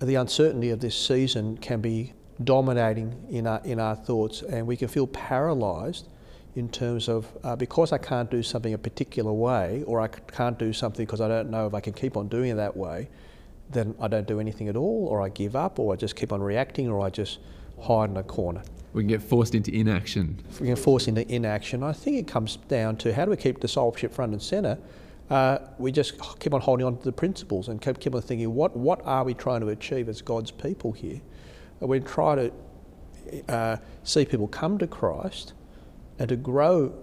the 0.00 0.16
uncertainty 0.16 0.70
of 0.70 0.80
this 0.80 0.96
season 0.96 1.56
can 1.56 1.80
be 1.80 2.12
dominating 2.42 3.14
in 3.30 3.46
our, 3.46 3.60
in 3.64 3.80
our 3.80 3.94
thoughts, 3.94 4.42
and 4.42 4.66
we 4.66 4.76
can 4.76 4.88
feel 4.88 5.06
paralyzed 5.06 6.08
in 6.54 6.68
terms 6.68 7.08
of 7.08 7.26
uh, 7.44 7.54
because 7.54 7.92
I 7.92 7.98
can't 7.98 8.30
do 8.30 8.42
something 8.42 8.72
a 8.72 8.78
particular 8.78 9.32
way, 9.32 9.84
or 9.86 10.00
I 10.00 10.08
can't 10.08 10.58
do 10.58 10.72
something 10.72 11.04
because 11.04 11.20
I 11.20 11.28
don't 11.28 11.50
know 11.50 11.66
if 11.66 11.74
I 11.74 11.80
can 11.80 11.92
keep 11.92 12.16
on 12.16 12.28
doing 12.28 12.50
it 12.50 12.54
that 12.54 12.76
way, 12.76 13.08
then 13.70 13.94
I 14.00 14.08
don't 14.08 14.26
do 14.26 14.40
anything 14.40 14.68
at 14.68 14.76
all, 14.76 15.06
or 15.08 15.20
I 15.22 15.28
give 15.28 15.56
up, 15.56 15.78
or 15.78 15.92
I 15.92 15.96
just 15.96 16.16
keep 16.16 16.32
on 16.32 16.40
reacting, 16.40 16.88
or 16.88 17.04
I 17.04 17.10
just 17.10 17.38
hide 17.82 18.10
in 18.10 18.16
a 18.16 18.22
corner. 18.22 18.62
We 18.92 19.02
can 19.02 19.08
get 19.08 19.22
forced 19.22 19.54
into 19.54 19.70
inaction. 19.74 20.42
We 20.58 20.68
can 20.68 20.76
force 20.76 21.08
into 21.08 21.30
inaction. 21.30 21.82
I 21.82 21.92
think 21.92 22.16
it 22.16 22.26
comes 22.26 22.56
down 22.56 22.96
to 22.98 23.12
how 23.12 23.26
do 23.26 23.30
we 23.30 23.36
keep 23.36 23.60
discipleship 23.60 24.14
front 24.14 24.32
and 24.32 24.40
centre? 24.40 24.78
Uh, 25.28 25.58
we 25.78 25.92
just 25.92 26.14
keep 26.38 26.54
on 26.54 26.60
holding 26.60 26.86
on 26.86 26.96
to 26.96 27.04
the 27.04 27.12
principles 27.12 27.68
and 27.68 27.82
keep, 27.82 27.98
keep 27.98 28.14
on 28.14 28.22
thinking, 28.22 28.54
what, 28.54 28.74
what 28.74 29.04
are 29.04 29.24
we 29.24 29.34
trying 29.34 29.60
to 29.60 29.68
achieve 29.68 30.08
as 30.08 30.22
God's 30.22 30.50
people 30.50 30.92
here? 30.92 31.20
We 31.80 32.00
try 32.00 32.34
to 32.34 32.52
uh, 33.48 33.76
see 34.04 34.24
people 34.24 34.48
come 34.48 34.78
to 34.78 34.86
Christ 34.86 35.52
and 36.18 36.28
to 36.28 36.36
grow 36.36 36.94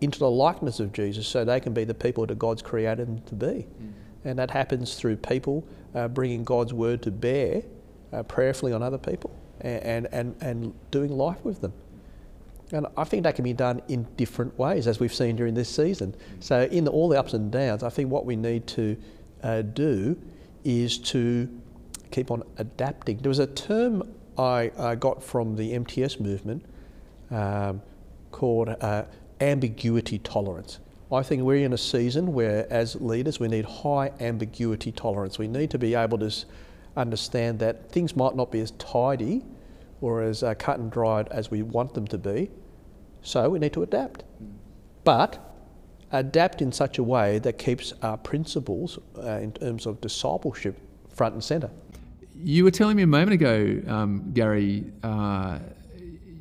into 0.00 0.18
the 0.18 0.30
likeness 0.30 0.80
of 0.80 0.92
Jesus 0.92 1.26
so 1.26 1.44
they 1.44 1.60
can 1.60 1.72
be 1.72 1.84
the 1.84 1.94
people 1.94 2.26
that 2.26 2.38
God's 2.38 2.62
created 2.62 3.06
them 3.06 3.22
to 3.22 3.34
be. 3.34 3.46
Mm. 3.46 3.92
And 4.24 4.38
that 4.38 4.50
happens 4.50 4.96
through 4.96 5.16
people 5.16 5.66
uh, 5.94 6.08
bringing 6.08 6.44
God's 6.44 6.74
word 6.74 7.02
to 7.02 7.10
bear 7.10 7.62
uh, 8.12 8.22
prayerfully 8.24 8.72
on 8.72 8.82
other 8.82 8.98
people 8.98 9.30
and, 9.60 10.08
and, 10.12 10.36
and 10.40 10.74
doing 10.90 11.16
life 11.16 11.42
with 11.44 11.60
them. 11.60 11.72
And 12.72 12.86
I 12.96 13.04
think 13.04 13.22
that 13.22 13.36
can 13.36 13.44
be 13.44 13.52
done 13.52 13.80
in 13.88 14.06
different 14.16 14.58
ways, 14.58 14.88
as 14.88 14.98
we've 14.98 15.14
seen 15.14 15.36
during 15.36 15.54
this 15.54 15.68
season. 15.68 16.16
So, 16.40 16.62
in 16.62 16.84
the, 16.84 16.90
all 16.90 17.08
the 17.08 17.18
ups 17.18 17.32
and 17.32 17.50
downs, 17.50 17.84
I 17.84 17.90
think 17.90 18.10
what 18.10 18.26
we 18.26 18.34
need 18.34 18.66
to 18.68 18.96
uh, 19.44 19.62
do 19.62 20.20
is 20.64 20.98
to 20.98 21.48
keep 22.10 22.30
on 22.30 22.42
adapting. 22.58 23.18
There 23.18 23.28
was 23.28 23.38
a 23.38 23.46
term 23.46 24.14
I, 24.38 24.70
I 24.78 24.94
got 24.94 25.22
from 25.22 25.56
the 25.56 25.72
MTS 25.72 26.20
movement 26.20 26.64
um, 27.30 27.82
called 28.30 28.68
uh, 28.68 29.04
ambiguity 29.40 30.18
tolerance. 30.18 30.78
I 31.12 31.22
think 31.22 31.42
we're 31.42 31.64
in 31.64 31.72
a 31.72 31.78
season 31.78 32.32
where, 32.32 32.70
as 32.70 32.96
leaders, 32.96 33.38
we 33.38 33.48
need 33.48 33.64
high 33.64 34.10
ambiguity 34.18 34.90
tolerance. 34.90 35.38
We 35.38 35.46
need 35.46 35.70
to 35.70 35.78
be 35.78 35.94
able 35.94 36.18
to 36.18 36.32
understand 36.96 37.60
that 37.60 37.90
things 37.92 38.16
might 38.16 38.34
not 38.34 38.50
be 38.50 38.60
as 38.60 38.72
tidy 38.72 39.44
or 40.00 40.22
as 40.22 40.42
uh, 40.42 40.54
cut 40.54 40.78
and 40.78 40.90
dried 40.90 41.28
as 41.28 41.50
we 41.50 41.62
want 41.62 41.94
them 41.94 42.06
to 42.08 42.18
be, 42.18 42.50
so 43.22 43.48
we 43.48 43.58
need 43.58 43.72
to 43.74 43.82
adapt. 43.82 44.24
But 45.04 45.38
adapt 46.10 46.60
in 46.60 46.72
such 46.72 46.98
a 46.98 47.02
way 47.02 47.38
that 47.40 47.58
keeps 47.58 47.92
our 48.02 48.16
principles 48.16 48.98
uh, 49.18 49.38
in 49.38 49.52
terms 49.52 49.86
of 49.86 50.00
discipleship 50.00 50.78
front 51.08 51.34
and 51.34 51.42
centre. 51.42 51.70
You 52.38 52.64
were 52.64 52.70
telling 52.70 52.96
me 52.96 53.02
a 53.02 53.06
moment 53.06 53.32
ago, 53.32 53.82
um, 53.88 54.32
Gary. 54.32 54.84
Uh, 55.02 55.58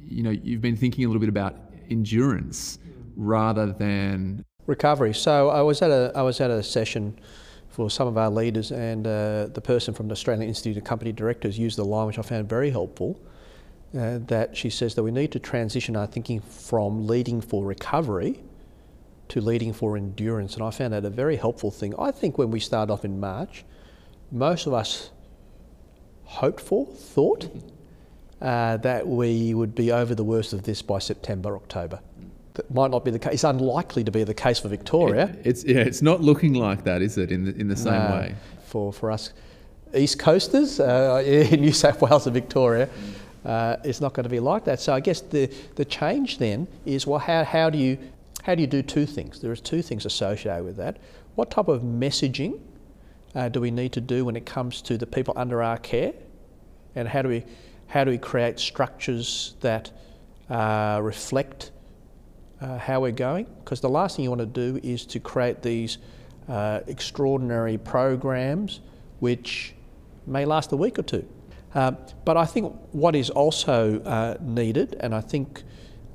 you 0.08 0.24
know, 0.24 0.30
you've 0.30 0.62
been 0.62 0.76
thinking 0.76 1.06
a 1.06 1.08
little 1.08 1.20
bit 1.20 1.30
about 1.30 1.56
endurance 1.90 2.80
rather 3.16 3.72
than 3.72 4.44
recovery. 4.68 5.14
So 5.14 5.50
I 5.50 5.62
was 5.62 5.82
at 5.82 5.92
a 5.92 6.12
I 6.16 6.22
was 6.22 6.42
at 6.42 6.52
a 6.52 6.62
session 6.62 7.18
for 7.70 7.90
some 7.90 8.08
of 8.08 8.18
our 8.18 8.30
leaders, 8.30 8.72
and 8.72 9.06
uh, 9.06 9.48
the 9.48 9.62
person 9.62 9.94
from 9.94 10.08
the 10.08 10.14
Australian 10.14 10.48
Institute 10.48 10.78
of 10.78 10.84
Company 10.84 11.12
Directors 11.12 11.58
used 11.58 11.78
the 11.78 11.86
line 11.86 12.08
which 12.08 12.20
I 12.20 12.22
found 12.22 12.48
very 12.50 12.70
helpful. 12.70 13.20
Uh, 13.98 14.20
that 14.28 14.58
she 14.58 14.70
says 14.70 14.96
that 14.96 15.04
we 15.04 15.12
need 15.12 15.32
to 15.32 15.40
transition 15.40 15.96
our 15.96 16.06
thinking 16.08 16.42
from 16.42 17.08
leading 17.08 17.40
for 17.40 17.64
recovery 17.64 18.44
to 19.30 19.40
leading 19.40 19.72
for 19.72 19.96
endurance, 19.96 20.56
and 20.56 20.64
I 20.64 20.70
found 20.70 20.94
that 20.94 21.06
a 21.06 21.10
very 21.10 21.38
helpful 21.38 21.72
thing. 21.72 21.96
I 21.98 22.12
think 22.12 22.38
when 22.38 22.52
we 22.52 22.60
start 22.60 22.90
off 22.90 23.06
in 23.06 23.20
March, 23.20 23.64
most 24.32 24.68
of 24.68 24.74
us 24.74 25.12
hoped 26.26 26.60
for, 26.60 26.86
thought, 26.86 27.50
uh, 28.42 28.78
that 28.78 29.08
we 29.08 29.54
would 29.54 29.74
be 29.74 29.92
over 29.92 30.14
the 30.14 30.24
worst 30.24 30.54
of 30.54 30.64
this 30.64 30.82
by 30.82 31.00
September, 31.00 31.56
October. 31.56 32.00
That 32.56 32.74
might 32.74 32.92
not 32.92 33.04
be 33.04 33.12
the 33.12 33.20
case. 33.20 33.34
It's 33.34 33.44
unlikely 33.44 34.04
to 34.04 34.12
be 34.12 34.24
the 34.24 34.34
case 34.34 34.60
for 34.60 34.68
Victoria. 34.68 35.26
It, 35.26 35.48
it's 35.48 35.64
yeah, 35.64 35.80
it's 35.80 36.02
not 36.02 36.22
looking 36.22 36.54
like 36.54 36.84
that, 36.86 37.02
is 37.02 37.18
it? 37.18 37.32
In 37.32 37.46
the, 37.46 37.56
in 37.56 37.68
the 37.68 37.76
same 37.76 38.12
way. 38.12 38.36
For 38.66 38.94
for 38.94 39.12
us, 39.12 39.34
East 39.94 40.20
Coasters 40.20 40.80
uh, 40.80 41.22
in 41.26 41.62
New 41.62 41.74
South 41.74 42.02
Wales 42.02 42.28
and 42.28 42.34
Victoria, 42.34 42.90
uh, 43.44 43.78
it's 43.84 44.00
not 44.00 44.14
going 44.14 44.24
to 44.24 44.30
be 44.30 44.40
like 44.40 44.64
that. 44.66 44.80
So 44.80 44.94
I 44.94 45.02
guess 45.02 45.22
the 45.22 45.54
the 45.76 45.86
change 45.86 46.38
then 46.38 46.68
is 46.86 47.06
well, 47.06 47.20
how 47.20 47.44
how 47.44 47.70
do 47.70 47.78
you 47.78 47.98
how 48.44 48.56
do 48.56 48.62
you 48.62 48.68
do 48.68 48.82
two 48.82 49.06
things? 49.06 49.42
There 49.42 49.52
are 49.52 49.56
two 49.56 49.82
things 49.82 50.06
associated 50.06 50.64
with 50.64 50.78
that. 50.78 50.98
What 51.36 51.52
type 51.52 51.68
of 51.68 51.82
messaging 51.82 52.60
uh, 53.36 53.50
do 53.50 53.60
we 53.60 53.70
need 53.70 53.92
to 53.92 54.02
do 54.02 54.26
when 54.26 54.36
it 54.36 54.46
comes 54.46 54.82
to 54.84 54.98
the 54.98 55.06
people 55.06 55.34
under 55.36 55.62
our 55.62 55.78
care? 55.78 56.14
And 56.96 57.08
how 57.08 57.22
do 57.22 57.30
we, 57.30 57.44
how 57.88 58.06
do 58.06 58.12
we 58.12 58.18
create 58.18 58.60
structures 58.60 59.56
that 59.60 59.92
uh, 60.50 61.00
reflect 61.04 61.72
uh, 62.62 62.78
how 62.78 63.02
we're 63.02 63.12
going? 63.12 63.46
Because 63.60 63.82
the 63.82 63.90
last 63.90 64.16
thing 64.16 64.24
you 64.24 64.32
want 64.32 64.40
to 64.40 64.46
do 64.46 64.80
is 64.82 65.06
to 65.08 65.20
create 65.20 65.62
these 65.62 65.98
uh, 66.48 66.80
extraordinary 66.88 67.78
programs 67.78 68.80
which 69.20 69.74
may 70.26 70.46
last 70.46 70.72
a 70.72 70.78
week 70.78 70.98
or 70.98 71.04
two. 71.04 71.28
Um, 71.74 71.98
but 72.24 72.38
I 72.38 72.46
think 72.46 72.74
what 72.94 73.18
is 73.18 73.30
also 73.30 74.02
uh, 74.04 74.38
needed, 74.40 74.96
and 75.02 75.14
I 75.14 75.20
think 75.20 75.64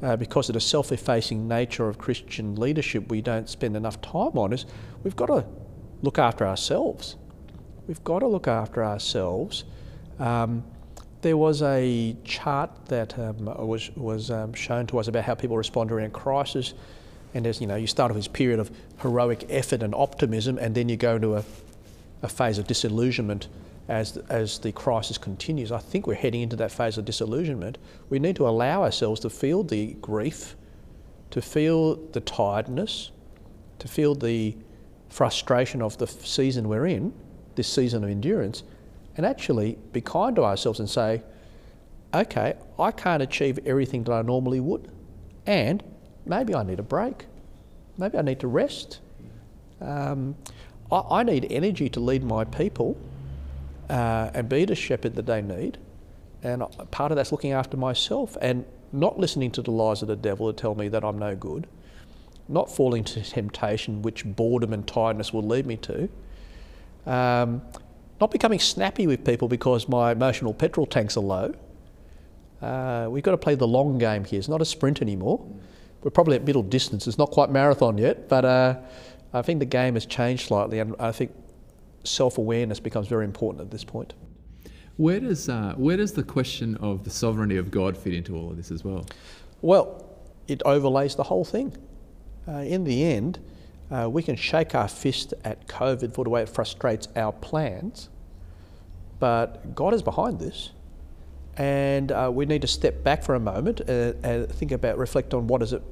uh, 0.03 0.17
because 0.17 0.49
of 0.49 0.55
the 0.55 0.61
self 0.61 0.91
effacing 0.91 1.47
nature 1.47 1.87
of 1.87 1.99
Christian 1.99 2.57
leadership, 2.57 3.11
we 3.11 3.21
don't 3.21 3.47
spend 3.47 3.77
enough 3.77 4.01
time 4.01 4.39
on, 4.39 4.55
is 4.55 4.65
we've 5.05 5.17
got 5.17 5.27
to 5.27 5.45
look 6.03 6.19
after 6.19 6.47
ourselves. 6.47 7.17
We've 7.87 8.03
got 8.05 8.21
to 8.21 8.27
look 8.27 8.49
after 8.49 8.85
ourselves. 8.85 9.65
Um, 10.19 10.65
there 11.23 11.37
was 11.37 11.63
a 11.63 12.17
chart 12.25 12.71
that 12.87 13.19
um, 13.19 13.45
was, 13.45 13.91
was 13.97 14.31
um, 14.31 14.55
shown 14.55 14.87
to 14.89 14.99
us 14.99 15.09
about 15.09 15.25
how 15.25 15.35
people 15.35 15.57
respond 15.57 15.91
during 15.91 16.07
a 16.07 16.11
crisis. 16.11 16.73
And 17.35 17.47
as 17.47 17.61
you 17.61 17.67
know, 17.67 17.77
you 17.77 17.87
start 17.87 18.11
with 18.11 18.19
this 18.19 18.29
period 18.29 18.59
of 18.59 18.71
heroic 19.03 19.45
effort 19.49 19.83
and 19.83 19.95
optimism, 19.95 20.59
and 20.59 20.75
then 20.75 20.89
you 20.89 20.97
go 20.97 21.17
into 21.17 21.37
a, 21.37 21.45
a 22.23 22.29
phase 22.29 22.59
of 22.59 22.67
disillusionment 22.67 23.49
as, 23.89 24.17
as 24.29 24.59
the 24.61 24.73
crisis 24.73 25.19
continues. 25.19 25.73
I 25.73 25.79
think 25.79 26.07
we're 26.07 26.15
heading 26.15 26.43
into 26.43 26.57
that 26.57 26.73
phase 26.73 26.97
of 26.97 27.05
disillusionment. 27.05 27.77
We 28.09 28.19
need 28.19 28.37
to 28.37 28.49
allow 28.49 28.83
ourselves 28.83 29.21
to 29.21 29.31
feel 29.31 29.63
the 29.63 29.95
grief, 30.01 30.57
to 31.31 31.43
feel 31.43 31.97
the 31.97 32.21
tiredness, 32.21 33.11
to 33.81 33.89
feel 33.89 34.15
the 34.15 34.57
frustration 35.11 35.83
of 35.83 35.99
the 35.99 36.07
season 36.07 36.69
we're 36.69 36.87
in, 36.87 37.13
this 37.57 37.69
season 37.69 38.03
of 38.03 38.11
endurance, 38.11 38.63
and 39.17 39.27
actually 39.27 39.77
be 39.93 40.01
kind 40.01 40.35
to 40.37 40.45
ourselves 40.45 40.81
and 40.81 40.89
say, 40.89 41.23
okay, 42.15 42.55
I 42.79 42.91
can't 42.91 43.23
achieve 43.23 43.59
everything 43.67 44.05
that 44.05 44.13
I 44.13 44.23
normally 44.23 44.61
would, 44.61 44.91
and 45.47 45.83
maybe 46.25 46.55
I 46.55 46.63
need 46.63 46.79
a 46.79 46.83
break. 46.83 47.27
Maybe 47.99 48.17
I 48.17 48.23
need 48.23 48.41
to 48.41 48.47
rest. 48.47 49.01
Um, 49.81 50.37
I, 50.91 51.03
I, 51.11 51.23
need 51.23 51.47
energy 51.51 51.89
to 51.91 52.01
lead 52.01 52.23
my 52.23 52.45
people 52.45 52.97
uh, 53.89 54.31
and 54.35 54.49
be 54.49 54.65
the 54.65 54.75
shepherd 54.75 55.15
that 55.17 55.27
they 55.27 55.43
need. 55.43 55.79
And 56.43 56.63
part 56.91 57.13
of 57.13 57.17
that's 57.17 57.33
looking 57.33 57.53
after 57.53 57.77
myself 57.77 58.37
and 58.41 58.65
not 58.93 59.19
listening 59.19 59.51
to 59.53 59.63
the 59.63 59.71
lies 59.71 60.03
of 60.03 60.09
the 60.09 60.17
devil 60.17 60.53
to 60.53 60.59
tell 60.59 60.75
me 60.75 60.89
that 60.89 61.05
I'm 61.05 61.19
no 61.19 61.37
good, 61.37 61.67
not 62.51 62.75
falling 62.75 63.05
to 63.05 63.23
temptation, 63.23 64.03
which 64.03 64.25
boredom 64.25 64.73
and 64.73 64.87
tiredness 64.87 65.33
will 65.33 65.43
lead 65.43 65.67
me 65.67 65.77
to. 65.79 66.09
Um, 67.07 67.63
not 68.21 68.31
becoming 68.31 68.59
snappy 68.59 69.07
with 69.07 69.25
people 69.25 69.49
because 69.49 69.89
my 69.89 70.13
emotional 70.13 70.53
petrol 70.53 70.87
tanks 70.87 71.17
are 71.17 71.21
low. 71.21 71.55
Uh, 72.61 73.09
we've 73.11 73.23
got 73.23 73.31
to 73.31 73.39
play 73.39 73.55
the 73.55 73.67
long 73.67 73.99
game 73.99 74.25
here. 74.25 74.39
It's 74.39 74.49
not 74.49 74.61
a 74.61 74.67
sprint 74.67 75.01
anymore. 75.01 75.47
We're 76.03 76.11
probably 76.11 76.37
at 76.37 76.45
middle 76.45 76.63
distance. 76.63 77.07
It's 77.07 77.19
not 77.19 77.31
quite 77.31 77.51
marathon 77.51 77.97
yet, 77.97 78.29
but 78.29 78.45
uh, 78.45 78.79
I 79.33 79.43
think 79.43 79.61
the 79.61 79.67
game 79.67 79.95
has 79.95 80.05
changed 80.07 80.49
slightly, 80.49 80.79
and 80.79 80.95
I 80.99 81.13
think 81.13 81.33
self-awareness 82.05 82.81
becomes 82.81 83.07
very 83.09 83.25
important 83.25 83.63
at 83.63 83.71
this 83.71 83.85
point. 83.85 84.15
Where 84.97 85.21
does 85.21 85.49
uh, 85.49 85.75
where 85.77 85.97
does 85.97 86.13
the 86.13 86.23
question 86.23 86.77
of 86.77 87.05
the 87.05 87.11
sovereignty 87.11 87.57
of 87.57 87.71
God 87.71 87.97
fit 87.97 88.13
into 88.13 88.37
all 88.37 88.51
of 88.51 88.57
this 88.57 88.71
as 88.71 88.85
well? 88.85 89.07
Well, 89.63 90.07
it 90.47 90.61
overlays 90.65 91.15
the 91.15 91.23
whole 91.23 91.45
thing. 91.45 91.75
Uh, 92.51 92.59
in 92.59 92.85
the 92.85 93.05
end, 93.05 93.39
uh, 93.91 94.09
we 94.11 94.23
can 94.23 94.37
shake 94.37 94.75
our 94.75 94.89
fist 94.89 95.35
at 95.45 95.67
COVID 95.69 96.13
for 96.15 96.25
the 96.25 96.31
way 96.31 96.43
it 96.43 96.49
frustrates 96.49 97.07
our 97.15 97.33
plans, 97.33 98.09
but 99.19 99.75
God 99.75 99.95
is 99.95 100.03
behind 100.03 100.41
this. 100.41 100.71
And 101.57 102.11
uh, 102.11 102.31
we 102.33 102.47
need 102.47 102.63
to 102.63 102.69
step 102.69 103.05
back 103.05 103.23
for 103.23 103.35
a 103.35 103.41
moment 103.41 103.81
and, 103.81 104.25
uh, 104.25 104.29
and, 104.29 104.49
think 104.51 104.73
about, 104.73 104.99
reflect 104.99 105.35
on 105.35 105.47
what 105.47 105.63
is 105.63 105.73
it, 105.73 105.83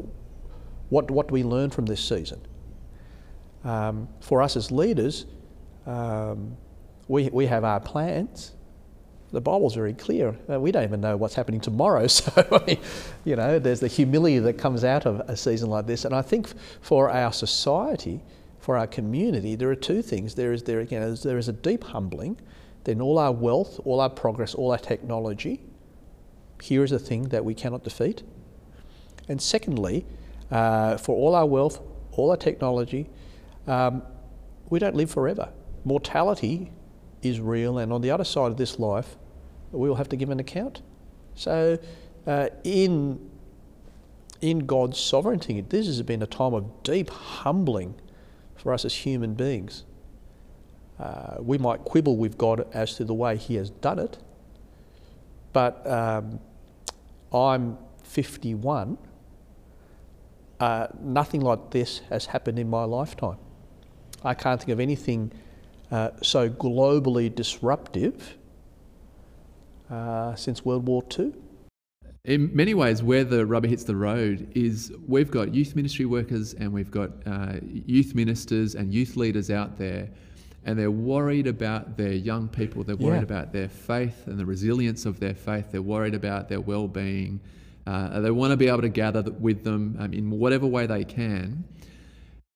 what, 0.89 1.11
what 1.11 1.29
do 1.29 1.35
we 1.35 1.43
learn 1.43 1.71
from 1.71 1.87
this 1.87 2.03
season? 2.03 2.41
Um, 3.65 4.09
for 4.21 4.41
us 4.41 4.57
as 4.57 4.71
leaders, 4.71 5.27
um, 5.87 6.57
we, 7.09 7.29
we 7.31 7.47
have 7.47 7.65
our 7.65 7.81
plans, 7.81 8.53
the 9.33 9.41
Bible's 9.41 9.75
very 9.75 9.93
clear. 9.93 10.35
Uh, 10.51 10.59
we 10.59 10.73
don't 10.73 10.85
even 10.85 11.01
know 11.01 11.17
what's 11.17 11.35
happening 11.35 11.61
tomorrow. 11.61 12.07
So, 12.19 12.67
you 13.25 13.37
know, 13.37 13.59
there's 13.59 13.81
the 13.81 13.89
humility 13.89 14.39
that 14.39 14.55
comes 14.55 14.85
out 14.85 15.07
of 15.07 15.21
a 15.29 15.37
season 15.37 15.69
like 15.69 15.87
this. 15.87 16.05
And 16.05 16.15
I 16.15 16.23
think 16.23 16.49
for 16.81 17.11
our 17.11 17.33
society, 17.33 18.21
for 18.59 18.77
our 18.77 18.87
community, 18.87 19.55
there 19.55 19.71
are 19.71 19.77
two 19.77 20.03
things. 20.03 20.35
There 20.35 20.53
is, 20.53 20.63
there, 20.63 20.81
again, 20.81 21.17
there 21.23 21.39
is 21.39 21.49
a 21.49 21.53
deep 21.53 21.85
humbling. 21.85 22.39
Then 22.85 23.01
all 23.01 23.19
our 23.19 23.33
wealth, 23.33 23.81
all 23.85 24.01
our 24.01 24.11
progress, 24.11 24.55
all 24.55 24.71
our 24.73 24.79
technology, 24.79 25.61
here 26.63 26.83
is 26.83 26.93
a 26.93 26.99
thing 26.99 27.25
that 27.29 27.45
we 27.45 27.55
cannot 27.55 27.85
defeat. 27.85 28.23
And 29.29 29.41
secondly, 29.41 30.07
uh, 30.51 30.97
for 30.97 31.15
all 31.15 31.35
our 31.35 31.47
wealth, 31.47 31.81
all 32.13 32.31
our 32.31 32.37
technology, 32.37 33.09
um, 33.67 34.03
we 34.71 34.79
don't 34.79 34.97
live 34.97 35.11
forever. 35.11 35.51
Mortality 35.85 36.73
is 37.23 37.41
real, 37.41 37.79
and 37.79 37.93
on 37.93 38.01
the 38.01 38.11
other 38.11 38.25
side 38.25 38.51
of 38.51 38.57
this 38.57 38.79
life, 38.79 39.17
we 39.73 39.89
will 39.89 39.97
have 39.97 40.09
to 40.11 40.17
give 40.17 40.31
an 40.31 40.41
account. 40.41 40.83
So, 41.35 41.79
uh, 42.27 42.49
in 42.65 43.31
in 44.41 44.61
God's 44.67 44.99
sovereignty, 44.99 45.61
this 45.61 45.87
has 45.87 46.01
been 46.03 46.23
a 46.23 46.27
time 46.27 46.55
of 46.55 46.83
deep 46.83 47.11
humbling 47.11 47.97
for 48.57 48.73
us 48.73 48.85
as 48.85 48.95
human 48.95 49.35
beings. 49.35 49.85
Uh, 50.99 51.37
we 51.41 51.59
might 51.59 51.85
quibble 51.85 52.17
with 52.17 52.39
God 52.39 52.67
as 52.73 52.95
to 52.95 53.05
the 53.05 53.15
way 53.15 53.37
He 53.37 53.57
has 53.57 53.71
done 53.71 53.99
it, 53.99 54.19
but 55.53 55.85
um, 55.87 56.41
I'm 57.33 57.79
51. 58.05 58.99
Uh, 60.61 60.89
nothing 61.01 61.41
like 61.41 61.71
this 61.71 62.01
has 62.11 62.27
happened 62.27 62.59
in 62.59 62.69
my 62.69 62.83
lifetime. 62.83 63.39
I 64.25 64.35
can't 64.35 64.61
think 64.61 64.71
of 64.71 64.81
anything 64.81 65.31
uh, 65.91 66.11
so 66.23 66.49
globally 66.49 67.35
disruptive 67.35 68.37
uh, 69.91 70.35
since 70.35 70.65
World 70.65 70.87
War 70.87 71.03
II. 71.19 71.33
In 72.25 72.55
many 72.55 72.75
ways, 72.75 73.03
where 73.03 73.25
the 73.25 73.47
rubber 73.47 73.69
hits 73.69 73.85
the 73.85 73.97
road 73.97 74.51
is 74.55 74.93
we've 75.07 75.31
got 75.31 75.55
youth 75.55 75.75
ministry 75.75 76.05
workers 76.05 76.53
and 76.53 76.73
we've 76.73 76.91
got 76.91 77.11
uh, 77.27 77.55
youth 77.63 78.15
ministers 78.15 78.75
and 78.75 78.93
youth 78.93 79.17
leaders 79.17 79.51
out 79.51 79.79
there, 79.79 80.11
and 80.65 80.79
they're 80.79 80.91
worried 80.91 81.47
about 81.47 81.97
their 81.97 82.13
young 82.13 82.49
people. 82.49 82.85
They're 82.85 82.97
worried 82.97 83.19
yeah. 83.19 83.23
about 83.23 83.53
their 83.53 83.69
faith 83.69 84.27
and 84.27 84.39
the 84.39 84.45
resilience 84.45 85.07
of 85.07 85.21
their 85.21 85.35
faith. 85.35 85.73
They're 85.73 85.81
worried 85.81 86.15
about 86.15 86.51
their 86.51 86.61
well 86.61 86.87
being. 86.87 87.41
Uh, 87.87 88.21
they 88.21 88.31
want 88.31 88.51
to 88.51 88.57
be 88.59 88.69
able 88.69 88.83
to 88.83 88.91
gather 88.91 89.23
with 89.23 89.65
them 89.65 89.97
um, 89.99 90.13
in 90.13 90.29
whatever 90.29 90.67
way 90.67 90.85
they 90.85 91.05
can. 91.05 91.65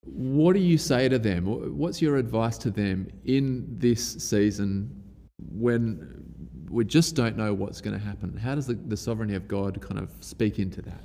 What 0.04 0.54
do 0.54 0.60
you 0.60 0.78
say 0.78 1.08
to 1.08 1.18
them? 1.18 1.44
What's 1.78 2.02
your 2.02 2.16
advice 2.16 2.58
to 2.58 2.70
them 2.70 3.08
in 3.24 3.66
this 3.78 4.14
season 4.14 4.90
when 5.38 6.24
we 6.68 6.84
just 6.84 7.14
don't 7.14 7.36
know 7.36 7.54
what's 7.54 7.80
going 7.80 7.98
to 7.98 8.04
happen? 8.04 8.36
How 8.36 8.54
does 8.54 8.66
the, 8.66 8.74
the 8.74 8.96
sovereignty 8.96 9.36
of 9.36 9.46
God 9.46 9.80
kind 9.80 10.00
of 10.00 10.10
speak 10.20 10.58
into 10.58 10.82
that? 10.82 11.04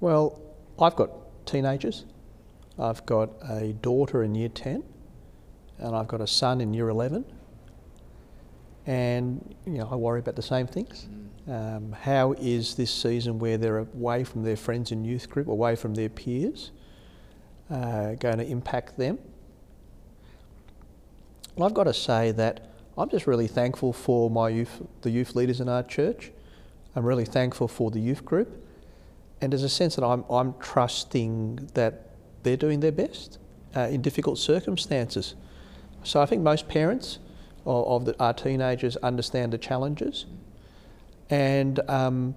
Well, 0.00 0.42
I've 0.80 0.96
got 0.96 1.10
teenagers. 1.46 2.06
I've 2.78 3.04
got 3.06 3.30
a 3.48 3.74
daughter 3.74 4.22
in 4.24 4.34
year 4.34 4.48
10, 4.48 4.82
and 5.78 5.94
I've 5.94 6.08
got 6.08 6.20
a 6.20 6.26
son 6.26 6.60
in 6.60 6.74
year 6.74 6.88
11. 6.88 7.24
And, 8.86 9.54
you 9.66 9.74
know, 9.74 9.88
I 9.90 9.94
worry 9.94 10.20
about 10.20 10.36
the 10.36 10.42
same 10.42 10.66
things. 10.66 11.06
Mm. 11.46 11.76
Um, 11.76 11.92
how 11.92 12.32
is 12.32 12.74
this 12.74 12.90
season 12.90 13.38
where 13.38 13.58
they're 13.58 13.78
away 13.78 14.24
from 14.24 14.42
their 14.42 14.56
friends 14.56 14.90
in 14.90 15.04
youth 15.04 15.28
group, 15.28 15.48
away 15.48 15.76
from 15.76 15.94
their 15.94 16.08
peers? 16.08 16.70
Uh, 17.70 18.14
going 18.14 18.38
to 18.38 18.46
impact 18.46 18.96
them. 18.96 19.18
I've 21.60 21.74
got 21.74 21.84
to 21.84 21.94
say 21.94 22.32
that 22.32 22.70
I'm 22.96 23.08
just 23.08 23.26
really 23.26 23.46
thankful 23.46 23.92
for 23.92 24.30
my 24.30 24.48
youth, 24.48 24.82
the 25.02 25.10
youth 25.10 25.34
leaders 25.34 25.60
in 25.60 25.68
our 25.68 25.82
church. 25.82 26.30
I'm 26.96 27.04
really 27.04 27.24
thankful 27.24 27.68
for 27.68 27.90
the 27.90 28.00
youth 28.00 28.24
group. 28.24 28.66
And 29.40 29.52
there's 29.52 29.62
a 29.62 29.68
sense 29.68 29.96
that 29.96 30.04
I'm, 30.04 30.24
I'm 30.28 30.54
trusting 30.60 31.70
that 31.74 32.10
they're 32.42 32.56
doing 32.56 32.80
their 32.80 32.92
best 32.92 33.38
uh, 33.76 33.80
in 33.82 34.02
difficult 34.02 34.38
circumstances. 34.38 35.34
So 36.02 36.20
I 36.20 36.26
think 36.26 36.42
most 36.42 36.68
parents 36.68 37.18
of, 37.66 37.86
of 37.86 38.04
the, 38.06 38.22
our 38.22 38.34
teenagers 38.34 38.96
understand 38.96 39.52
the 39.52 39.58
challenges. 39.58 40.26
And 41.28 41.78
um, 41.88 42.34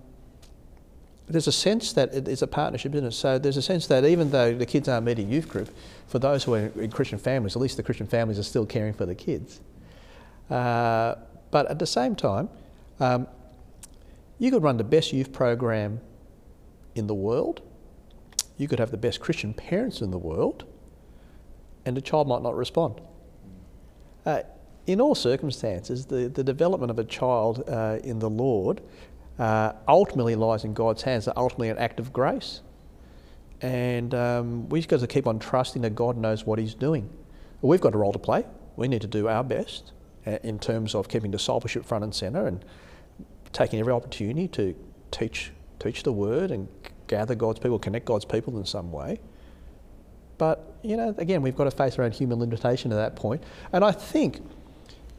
there's 1.27 1.47
a 1.47 1.51
sense 1.51 1.93
that 1.93 2.13
it 2.13 2.27
is 2.27 2.41
a 2.41 2.47
partnership, 2.47 2.93
isn't 2.93 3.07
it? 3.07 3.11
So 3.11 3.39
there's 3.39 3.57
a 3.57 3.61
sense 3.61 3.87
that 3.87 4.05
even 4.05 4.31
though 4.31 4.53
the 4.53 4.65
kids 4.65 4.89
aren't 4.89 5.05
meeting 5.05 5.31
youth 5.31 5.47
group, 5.47 5.69
for 6.07 6.19
those 6.19 6.43
who 6.43 6.53
are 6.53 6.67
in 6.75 6.91
Christian 6.91 7.17
families, 7.17 7.55
at 7.55 7.61
least 7.61 7.77
the 7.77 7.83
Christian 7.83 8.07
families 8.07 8.37
are 8.37 8.43
still 8.43 8.65
caring 8.65 8.93
for 8.93 9.05
the 9.05 9.15
kids. 9.15 9.61
Uh, 10.49 11.15
but 11.51 11.69
at 11.69 11.79
the 11.79 11.85
same 11.85 12.15
time, 12.15 12.49
um, 12.99 13.27
you 14.37 14.51
could 14.51 14.63
run 14.63 14.77
the 14.77 14.83
best 14.83 15.13
youth 15.13 15.31
program 15.31 16.01
in 16.95 17.07
the 17.07 17.15
world, 17.15 17.61
you 18.57 18.67
could 18.67 18.79
have 18.79 18.91
the 18.91 18.97
best 18.97 19.19
Christian 19.19 19.53
parents 19.53 20.01
in 20.01 20.11
the 20.11 20.17
world, 20.17 20.65
and 21.85 21.97
the 21.97 22.01
child 22.01 22.27
might 22.27 22.43
not 22.43 22.55
respond. 22.55 23.01
Uh, 24.25 24.41
in 24.85 24.99
all 24.99 25.15
circumstances, 25.15 26.05
the, 26.05 26.27
the 26.27 26.43
development 26.43 26.91
of 26.91 26.99
a 26.99 27.03
child 27.03 27.63
uh, 27.67 27.99
in 28.03 28.19
the 28.19 28.29
Lord 28.29 28.81
uh, 29.39 29.73
ultimately 29.87 30.35
lies 30.35 30.63
in 30.63 30.73
God's 30.73 31.01
hands, 31.03 31.27
are 31.27 31.33
ultimately 31.37 31.69
an 31.69 31.77
act 31.77 31.99
of 31.99 32.13
grace. 32.13 32.61
And 33.61 34.13
um, 34.13 34.69
we've 34.69 34.87
got 34.87 34.99
to 34.99 35.07
keep 35.07 35.25
on 35.27 35.39
trusting 35.39 35.81
that 35.83 35.95
God 35.95 36.17
knows 36.17 36.45
what 36.45 36.59
He's 36.59 36.73
doing. 36.73 37.09
We've 37.61 37.81
got 37.81 37.95
a 37.95 37.97
role 37.97 38.13
to 38.13 38.19
play. 38.19 38.45
We 38.75 38.87
need 38.87 39.01
to 39.01 39.07
do 39.07 39.27
our 39.27 39.43
best. 39.43 39.93
uh, 40.25 40.37
in 40.43 40.59
terms 40.59 40.95
of 40.95 41.07
keeping 41.07 41.31
discipleship 41.31 41.85
front 41.85 42.03
and 42.03 42.13
centre 42.13 42.45
and 42.47 42.63
taking 43.51 43.79
every 43.79 43.93
opportunity 43.93 44.47
to 44.49 44.75
teach 45.11 45.51
teach 45.79 46.03
the 46.03 46.11
word 46.11 46.49
and 46.49 46.67
gather 47.07 47.35
God's 47.35 47.59
people, 47.59 47.77
connect 47.77 48.05
God's 48.05 48.25
people 48.25 48.57
in 48.57 48.65
some 48.65 48.91
way. 48.91 49.19
But 50.37 50.73
you 50.81 50.97
know, 50.97 51.13
again, 51.17 51.41
we've 51.41 51.55
got 51.55 51.65
to 51.65 51.71
face 51.71 51.97
our 51.99 52.05
own 52.05 52.11
human 52.11 52.39
limitation 52.39 52.91
at 52.91 52.95
that 52.95 53.15
point. 53.15 53.41
point, 53.41 53.51
and 53.71 53.83
I 53.83 53.91
think 53.91 54.41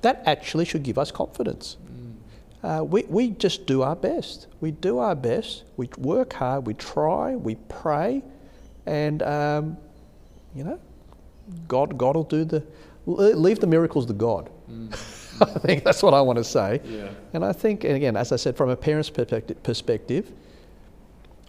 that 0.03 0.23
actually 0.27 0.65
should 0.65 0.83
give 0.83 0.99
us 0.99 1.11
confidence. 1.11 1.77
Uh, 2.65 2.83
we, 2.83 3.03
we 3.11 3.29
just 3.29 3.67
do 3.67 3.83
our 3.83 3.95
best. 3.95 4.47
We 4.63 4.71
do 4.71 4.99
our 4.99 5.15
best. 5.15 5.65
We 5.77 5.91
work 5.99 6.33
hard. 6.33 6.67
We 6.67 6.73
try. 6.73 7.37
We 7.37 7.57
pray, 7.57 8.23
and 8.87 9.23
um, 9.23 9.77
you 10.55 10.65
know, 10.65 10.81
God 11.69 11.99
God 11.99 12.17
will 12.17 12.25
do 12.25 12.45
the 12.47 12.65
leave 13.05 13.61
the 13.61 13.67
miracles 13.67 14.07
to 14.07 14.15
God. 14.15 14.49
Mm. 14.71 14.91
I 15.43 15.59
think 15.59 15.85
that's 15.85 16.03
what 16.03 16.15
I 16.15 16.23
want 16.23 16.39
to 16.39 16.45
say. 16.45 16.81
Yeah. 16.85 17.11
And 17.35 17.45
I 17.45 17.53
think, 17.53 17.85
and 17.85 17.97
again, 17.97 18.17
as 18.17 18.33
I 18.33 18.37
said, 18.37 18.57
from 18.57 18.71
a 18.71 18.77
parent's 18.77 19.11
perspective, 19.11 20.33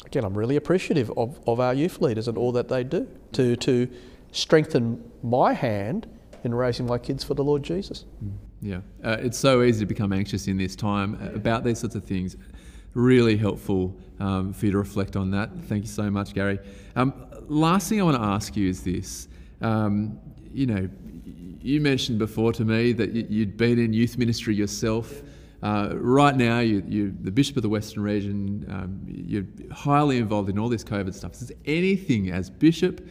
again, 0.06 0.26
I'm 0.26 0.38
really 0.38 0.58
appreciative 0.58 1.12
of, 1.16 1.40
of 1.48 1.62
our 1.62 1.74
youth 1.74 2.02
leaders 2.02 2.28
and 2.28 2.38
all 2.38 2.52
that 2.52 2.68
they 2.68 2.84
do 2.84 3.08
to 3.34 3.56
to 3.56 3.88
strengthen 4.34 5.02
my 5.24 5.54
hand 5.54 6.08
in 6.44 6.54
raising 6.54 6.86
my 6.86 6.98
kids 6.98 7.24
for 7.24 7.36
the 7.36 7.44
Lord 7.44 7.64
Jesus. 7.64 8.04
Mm. 8.22 8.34
Yeah, 8.62 8.82
uh, 9.04 9.18
it's 9.20 9.38
so 9.38 9.64
easy 9.64 9.82
to 9.82 9.86
become 9.86 10.14
anxious 10.14 10.48
in 10.48 10.58
this 10.58 10.76
time 10.76 11.20
about 11.36 11.64
these 11.64 11.80
sorts 11.80 11.96
of 11.96 12.04
things. 12.04 12.36
Really 12.94 13.38
helpful 13.38 13.96
um, 14.20 14.54
for 14.54 14.66
you 14.66 14.72
to 14.72 14.78
reflect 14.78 15.16
on 15.16 15.32
that. 15.32 15.50
Thank 15.64 15.84
you 15.84 15.90
so 15.90 16.10
much, 16.10 16.34
Gary. 16.34 16.60
Um, 16.96 17.14
last 17.48 17.90
thing 17.90 18.00
I 18.00 18.04
want 18.04 18.18
to 18.18 18.24
ask 18.24 18.56
you 18.56 18.70
is 18.70 18.84
this. 18.84 19.28
Um, 19.62 20.20
you 20.54 20.66
know, 20.66 20.90
you 21.62 21.82
mentioned 21.82 22.20
before 22.20 22.54
to 22.54 22.64
me 22.64 22.94
that 22.94 23.12
you'd 23.12 23.58
been 23.58 23.80
in 23.80 23.92
youth 23.92 24.18
ministry 24.18 24.56
yourself. 24.56 25.22
Uh, 25.64 25.94
right 25.96 26.36
now, 26.36 26.60
you, 26.60 26.78
are 27.08 27.24
the 27.24 27.32
Bishop 27.32 27.58
of 27.58 27.64
the 27.64 27.70
Western 27.70 28.04
Region. 28.04 28.66
Um, 28.70 29.02
you're 29.08 29.46
highly 29.72 30.18
involved 30.18 30.50
in 30.50 30.60
all 30.60 30.70
this 30.70 30.84
COVID 30.84 31.14
stuff. 31.14 31.34
Is 31.34 31.48
there 31.48 31.58
anything 31.66 32.30
as 32.30 32.50
Bishop, 32.50 33.08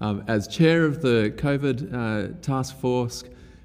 um, 0.00 0.22
as 0.28 0.46
Chair 0.46 0.84
of 0.84 1.00
the 1.00 1.32
COVID 1.36 1.94
uh, 1.94 2.40
Task 2.42 2.76
Force, 2.76 3.24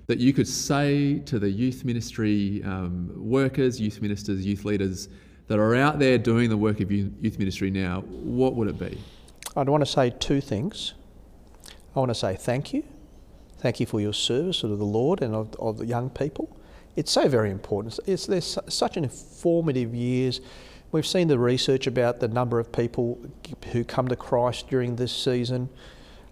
that 0.10 0.18
you 0.18 0.34
could 0.34 0.48
say 0.48 1.20
to 1.20 1.38
the 1.38 1.48
youth 1.48 1.86
ministry 1.86 2.64
um, 2.66 3.12
workers, 3.16 3.80
youth 3.80 4.02
ministers, 4.02 4.44
youth 4.44 4.66
leaders 4.66 5.08
that 5.46 5.60
are 5.60 5.76
out 5.76 6.00
there 6.00 6.18
doing 6.18 6.50
the 6.50 6.58
work 6.58 6.80
of 6.80 6.92
youth 6.92 7.38
ministry 7.38 7.70
now, 7.70 8.02
what 8.02 8.56
would 8.56 8.68
it 8.68 8.80
be? 8.80 9.00
I'd 9.56 9.70
want 9.70 9.86
to 9.86 9.92
say 9.92 10.10
two 10.10 10.42
things. 10.42 10.96
I 11.96 12.00
want 12.00 12.10
to 12.10 12.16
say 12.16 12.36
thank 12.36 12.74
you. 12.74 12.84
Thank 13.60 13.80
you 13.80 13.86
for 13.86 14.02
your 14.02 14.14
service 14.14 14.64
of 14.64 14.76
the 14.80 14.84
Lord 14.84 15.22
and 15.22 15.36
of, 15.36 15.54
of 15.60 15.78
the 15.78 15.86
young 15.86 16.10
people. 16.10 16.58
It's 16.96 17.12
so 17.12 17.28
very 17.28 17.52
important. 17.52 18.00
It's, 18.08 18.26
there's 18.26 18.58
such 18.68 18.98
an 18.98 19.04
informative 19.04 19.94
years. 19.94 20.42
We've 20.92 21.06
seen 21.06 21.28
the 21.28 21.38
research 21.38 21.86
about 21.86 22.20
the 22.20 22.28
number 22.28 22.60
of 22.60 22.72
people 22.72 23.24
who 23.74 23.84
come 23.84 24.08
to 24.08 24.16
Christ 24.16 24.70
during 24.70 24.96
this 24.96 25.16
season. 25.16 25.70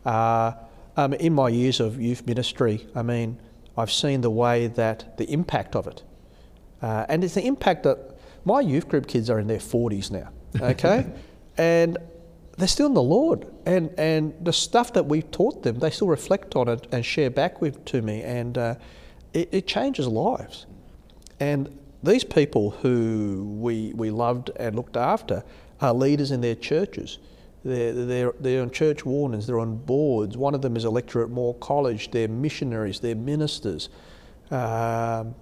Uh, 0.04 0.54
um, 0.96 1.14
in 1.14 1.32
my 1.34 1.50
years 1.50 1.80
of 1.80 2.02
youth 2.02 2.26
ministry, 2.26 2.88
I 2.96 3.04
mean, 3.04 3.38
I've 3.78 3.92
seen 3.92 4.22
the 4.22 4.32
way 4.32 4.68
that 4.68 5.18
the 5.18 5.32
impact 5.32 5.76
of 5.76 5.88
it, 5.88 6.04
uh, 6.82 7.06
and 7.10 7.24
it's 7.24 7.36
the 7.36 7.46
impact 7.46 7.84
that 7.84 8.18
my 8.46 8.62
youth 8.62 8.88
group 8.88 9.08
kids 9.08 9.30
are 9.30 9.40
in 9.40 9.48
their 9.48 9.60
40s 9.60 10.12
now, 10.12 10.30
okay? 10.62 11.06
and 11.58 11.98
they're 12.58 12.68
still 12.68 12.88
in 12.88 12.94
the 12.94 13.04
Lord. 13.04 13.48
And, 13.66 13.94
and 13.98 14.34
the 14.42 14.54
stuff 14.54 14.94
that 14.94 15.06
we've 15.06 15.30
taught 15.32 15.64
them, 15.64 15.80
they 15.80 15.90
still 15.92 16.08
reflect 16.08 16.56
on 16.56 16.68
it 16.68 16.88
and 16.92 17.06
share 17.06 17.30
back 17.30 17.62
with 17.62 17.86
to 17.86 18.02
me. 18.02 18.24
And 18.24 18.58
uh, 18.58 18.76
it, 19.34 19.50
it 19.52 19.68
changes 19.68 20.08
lives. 20.08 20.66
And 21.40 21.80
these 22.02 22.24
people 22.24 22.72
who 22.72 23.58
we, 23.60 23.94
we 23.94 24.10
loved 24.10 24.50
and 24.58 24.76
looked 24.76 24.98
after 24.98 25.44
are 25.80 25.94
leaders 25.94 26.32
in 26.32 26.42
their 26.42 26.56
churches. 26.56 27.20
They're, 27.68 27.92
they're, 27.92 28.34
they're 28.40 28.62
on 28.62 28.72
church 28.72 29.06
wardens, 29.06 29.46
they're 29.46 29.60
on 29.60 29.76
boards. 29.76 30.38
One 30.38 30.56
of 30.56 30.62
them 30.62 30.78
is 30.78 30.86
a 30.86 30.90
lecturer 30.90 31.26
at 31.26 31.30
Moore 31.30 31.54
College. 31.56 32.12
They're 32.12 32.30
missionaries, 32.30 33.02
they're 33.02 33.14
ministers, 33.14 33.90
um, 34.52 35.36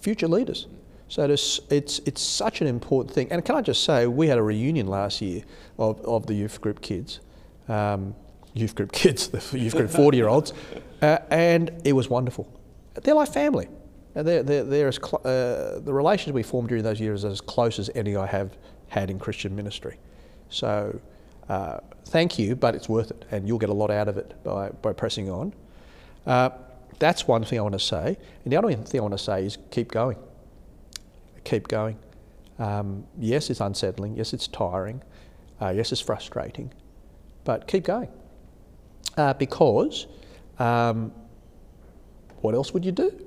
future 0.00 0.26
leaders. 0.26 0.68
So 1.08 1.24
it's, 1.24 1.60
it's, 1.68 1.98
it's 2.00 2.22
such 2.22 2.62
an 2.62 2.66
important 2.66 3.14
thing. 3.14 3.30
And 3.30 3.44
can 3.44 3.56
I 3.56 3.60
just 3.60 3.84
say, 3.84 4.06
we 4.06 4.26
had 4.26 4.38
a 4.38 4.42
reunion 4.42 4.86
last 4.86 5.20
year 5.20 5.42
of, 5.78 6.00
of 6.00 6.26
the 6.26 6.32
youth 6.32 6.62
group 6.62 6.80
kids, 6.80 7.20
um, 7.68 8.14
youth 8.54 8.74
group 8.74 8.90
kids, 9.02 9.28
the 9.28 9.58
youth 9.58 9.76
group 9.76 9.90
40 9.90 10.16
year 10.16 10.28
olds, 10.28 10.54
uh, 11.02 11.18
and 11.30 11.70
it 11.84 11.92
was 11.92 12.08
wonderful. 12.08 12.50
They're 12.94 13.14
like 13.14 13.30
family. 13.30 13.68
They're, 14.14 14.42
they're, 14.42 14.64
they're 14.64 14.88
as 14.88 14.96
cl- 14.96 15.20
uh, 15.26 15.80
the 15.80 15.92
relations 15.92 16.32
we 16.32 16.42
formed 16.42 16.70
during 16.70 16.82
those 16.82 17.00
years 17.00 17.26
are 17.26 17.30
as 17.30 17.42
close 17.42 17.78
as 17.78 17.90
any 17.94 18.16
I 18.16 18.24
have 18.24 18.56
had 18.88 19.10
in 19.10 19.18
Christian 19.18 19.54
ministry. 19.54 19.98
So 20.48 20.98
uh, 21.48 21.78
thank 22.06 22.38
you, 22.38 22.56
but 22.56 22.74
it's 22.74 22.88
worth 22.88 23.10
it, 23.10 23.24
and 23.30 23.46
you'll 23.46 23.58
get 23.58 23.68
a 23.68 23.74
lot 23.74 23.90
out 23.90 24.08
of 24.08 24.16
it 24.16 24.34
by, 24.42 24.70
by 24.82 24.92
pressing 24.92 25.30
on. 25.30 25.52
Uh, 26.26 26.50
that's 26.98 27.28
one 27.28 27.44
thing 27.44 27.58
I 27.58 27.62
want 27.62 27.74
to 27.74 27.78
say. 27.78 28.16
And 28.44 28.52
the 28.52 28.56
other 28.56 28.72
thing 28.72 29.00
I 29.00 29.02
want 29.02 29.16
to 29.16 29.22
say 29.22 29.44
is 29.44 29.58
keep 29.70 29.90
going. 29.90 30.16
Keep 31.44 31.68
going. 31.68 31.98
Um, 32.58 33.06
yes, 33.18 33.50
it's 33.50 33.60
unsettling. 33.60 34.16
Yes, 34.16 34.32
it's 34.32 34.48
tiring. 34.48 35.02
Uh, 35.60 35.70
yes, 35.70 35.92
it's 35.92 36.00
frustrating. 36.00 36.72
But 37.44 37.68
keep 37.68 37.84
going. 37.84 38.08
Uh, 39.16 39.34
because 39.34 40.06
um, 40.58 41.12
what 42.40 42.54
else 42.54 42.72
would 42.72 42.84
you 42.84 42.92
do? 42.92 43.26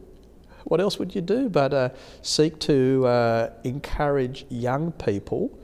What 0.66 0.80
else 0.80 1.00
would 1.00 1.16
you 1.16 1.22
do 1.22 1.50
but 1.50 1.74
uh, 1.74 1.90
seek 2.22 2.60
to 2.60 3.06
uh, 3.08 3.50
encourage 3.64 4.46
young 4.50 4.92
people 4.92 5.58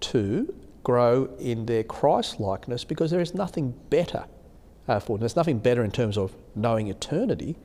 to 0.00 0.52
grow 0.84 1.34
in 1.40 1.66
their 1.66 1.82
Christ 1.82 2.38
likeness 2.38 2.84
because 2.84 3.10
there 3.10 3.20
is 3.20 3.34
nothing 3.34 3.74
better 3.90 4.26
uh, 4.86 5.00
for 5.00 5.16
them. 5.16 5.20
There's 5.20 5.36
nothing 5.36 5.58
better 5.58 5.82
in 5.82 5.90
terms 5.90 6.16
of 6.16 6.36
knowing 6.54 6.88
eternity 6.88 7.56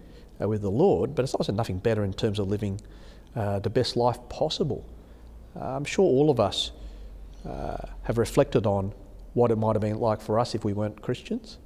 uh, 0.41 0.47
with 0.47 0.62
the 0.62 0.71
Lord, 0.71 1.13
but 1.13 1.23
it's 1.23 1.36
also 1.36 1.51
nothing 1.51 1.77
better 1.77 2.03
in 2.03 2.13
terms 2.13 2.39
of 2.39 2.47
living 2.47 2.82
uh, 3.36 3.60
the 3.60 3.69
best 3.69 3.95
life 3.95 4.17
possible. 4.29 4.86
Uh, 5.55 5.75
I'm 5.75 5.86
sure 5.86 6.05
all 6.05 6.29
of 6.29 6.39
us 6.39 6.71
uh, 7.47 7.77
have 8.03 8.17
reflected 8.17 8.65
on 8.65 8.93
what 9.34 9.51
it 9.51 9.58
might 9.58 9.75
have 9.75 9.82
been 9.82 9.99
like 9.99 10.21
for 10.21 10.39
us 10.39 10.55
if 10.55 10.63
we 10.63 10.73
weren't 10.73 11.01
Christians. 11.01 11.58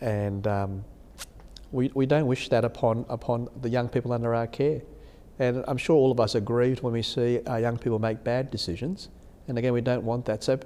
And 0.00 0.46
um, 0.46 0.84
we, 1.70 1.90
we 1.94 2.06
don't 2.06 2.26
wish 2.26 2.48
that 2.48 2.64
upon, 2.64 3.04
upon 3.08 3.48
the 3.60 3.68
young 3.68 3.88
people 3.88 4.12
under 4.12 4.34
our 4.34 4.46
care. 4.46 4.82
And 5.38 5.64
I'm 5.68 5.76
sure 5.76 5.96
all 5.96 6.10
of 6.10 6.20
us 6.20 6.34
are 6.34 6.40
grieved 6.40 6.82
when 6.82 6.92
we 6.92 7.02
see 7.02 7.40
our 7.46 7.60
young 7.60 7.78
people 7.78 7.98
make 7.98 8.24
bad 8.24 8.50
decisions. 8.50 9.10
And 9.48 9.58
again, 9.58 9.72
we 9.72 9.80
don't 9.80 10.04
want 10.04 10.24
that. 10.26 10.42
So 10.42 10.58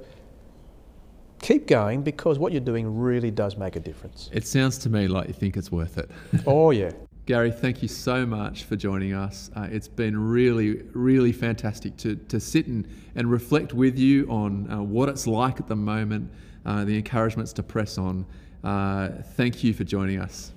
keep 1.40 1.66
going 1.66 2.02
because 2.02 2.38
what 2.38 2.52
you're 2.52 2.60
doing 2.60 2.98
really 2.98 3.30
does 3.30 3.56
make 3.56 3.76
a 3.76 3.80
difference. 3.80 4.30
It 4.32 4.46
sounds 4.46 4.78
to 4.78 4.90
me 4.90 5.08
like 5.08 5.28
you 5.28 5.34
think 5.34 5.56
it's 5.56 5.72
worth 5.72 5.98
it. 5.98 6.10
oh, 6.46 6.70
yeah. 6.70 6.90
Gary, 7.26 7.50
thank 7.50 7.82
you 7.82 7.88
so 7.88 8.26
much 8.26 8.64
for 8.64 8.76
joining 8.76 9.14
us. 9.14 9.50
Uh, 9.54 9.68
it's 9.70 9.86
been 9.86 10.18
really, 10.18 10.82
really 10.94 11.32
fantastic 11.32 11.96
to, 11.98 12.16
to 12.16 12.40
sit 12.40 12.66
and, 12.66 12.88
and 13.14 13.30
reflect 13.30 13.72
with 13.72 13.98
you 13.98 14.26
on 14.28 14.70
uh, 14.70 14.82
what 14.82 15.08
it's 15.08 15.26
like 15.26 15.60
at 15.60 15.68
the 15.68 15.76
moment, 15.76 16.30
uh, 16.66 16.84
the 16.84 16.96
encouragements 16.96 17.52
to 17.52 17.62
press 17.62 17.98
on. 17.98 18.26
Uh, 18.64 19.10
thank 19.34 19.62
you 19.62 19.72
for 19.72 19.84
joining 19.84 20.18
us. 20.18 20.52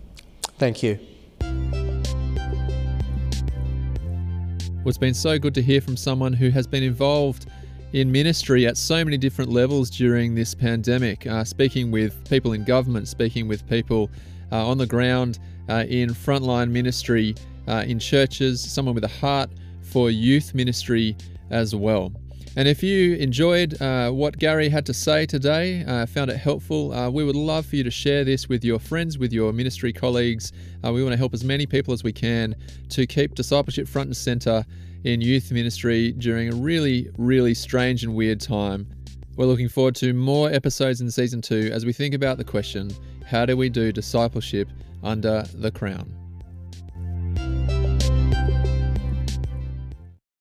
Thank 0.57 0.81
you. 0.81 0.99
Well, 4.83 4.89
it's 4.89 4.97
been 4.97 5.13
so 5.13 5.39
good 5.39 5.53
to 5.55 5.61
hear 5.61 5.79
from 5.79 5.95
someone 5.95 6.33
who 6.33 6.49
has 6.49 6.67
been 6.67 6.83
involved 6.83 7.45
in 7.93 8.11
ministry 8.11 8.65
at 8.65 8.75
so 8.75 9.05
many 9.05 9.17
different 9.17 9.51
levels 9.51 9.89
during 9.89 10.33
this 10.33 10.55
pandemic, 10.55 11.27
uh, 11.27 11.43
speaking 11.43 11.91
with 11.91 12.27
people 12.27 12.53
in 12.53 12.63
government, 12.63 13.07
speaking 13.07 13.47
with 13.47 13.67
people 13.69 14.09
uh, 14.51 14.67
on 14.67 14.79
the 14.79 14.87
ground 14.87 15.37
uh, 15.69 15.85
in 15.87 16.09
frontline 16.09 16.71
ministry 16.71 17.35
uh, 17.67 17.85
in 17.87 17.99
churches, 17.99 18.59
someone 18.59 18.95
with 18.95 19.03
a 19.03 19.07
heart 19.19 19.51
for 19.83 20.09
youth 20.09 20.55
ministry 20.55 21.15
as 21.51 21.75
well. 21.75 22.11
And 22.55 22.67
if 22.67 22.81
you 22.81 23.15
enjoyed 23.15 23.79
uh, 23.79 24.09
what 24.11 24.37
Gary 24.39 24.69
had 24.69 24.85
to 24.87 24.93
say 24.93 25.27
today, 25.27 25.83
uh, 25.85 26.07
found 26.07 26.31
it 26.31 26.37
helpful, 26.37 26.89
we 27.11 27.23
would 27.23 27.35
love 27.35 27.65
for 27.65 27.75
you 27.75 27.83
to 27.83 27.91
share 27.91 28.23
this 28.23 28.49
with 28.49 28.63
your 28.63 28.79
friends, 28.79 29.17
with 29.17 29.33
your 29.33 29.53
ministry 29.53 29.93
colleagues. 29.93 30.51
We 30.83 31.03
want 31.03 31.13
to 31.13 31.17
help 31.17 31.33
as 31.33 31.43
many 31.43 31.65
people 31.65 31.93
as 31.93 32.03
we 32.03 32.13
can 32.13 32.55
to 32.89 33.07
keep 33.07 33.35
discipleship 33.35 33.87
front 33.87 34.07
and 34.07 34.17
center 34.17 34.65
in 35.03 35.21
youth 35.21 35.51
ministry 35.51 36.11
during 36.13 36.51
a 36.51 36.55
really, 36.55 37.09
really 37.17 37.53
strange 37.53 38.03
and 38.03 38.15
weird 38.15 38.39
time. 38.39 38.87
We're 39.35 39.45
looking 39.45 39.69
forward 39.69 39.95
to 39.95 40.13
more 40.13 40.51
episodes 40.51 41.01
in 41.01 41.09
season 41.09 41.41
two 41.41 41.69
as 41.73 41.85
we 41.85 41.93
think 41.93 42.13
about 42.13 42.37
the 42.37 42.43
question 42.43 42.91
how 43.25 43.45
do 43.45 43.57
we 43.57 43.69
do 43.69 43.91
discipleship 43.91 44.67
under 45.01 45.43
the 45.55 45.71
crown? 45.71 46.22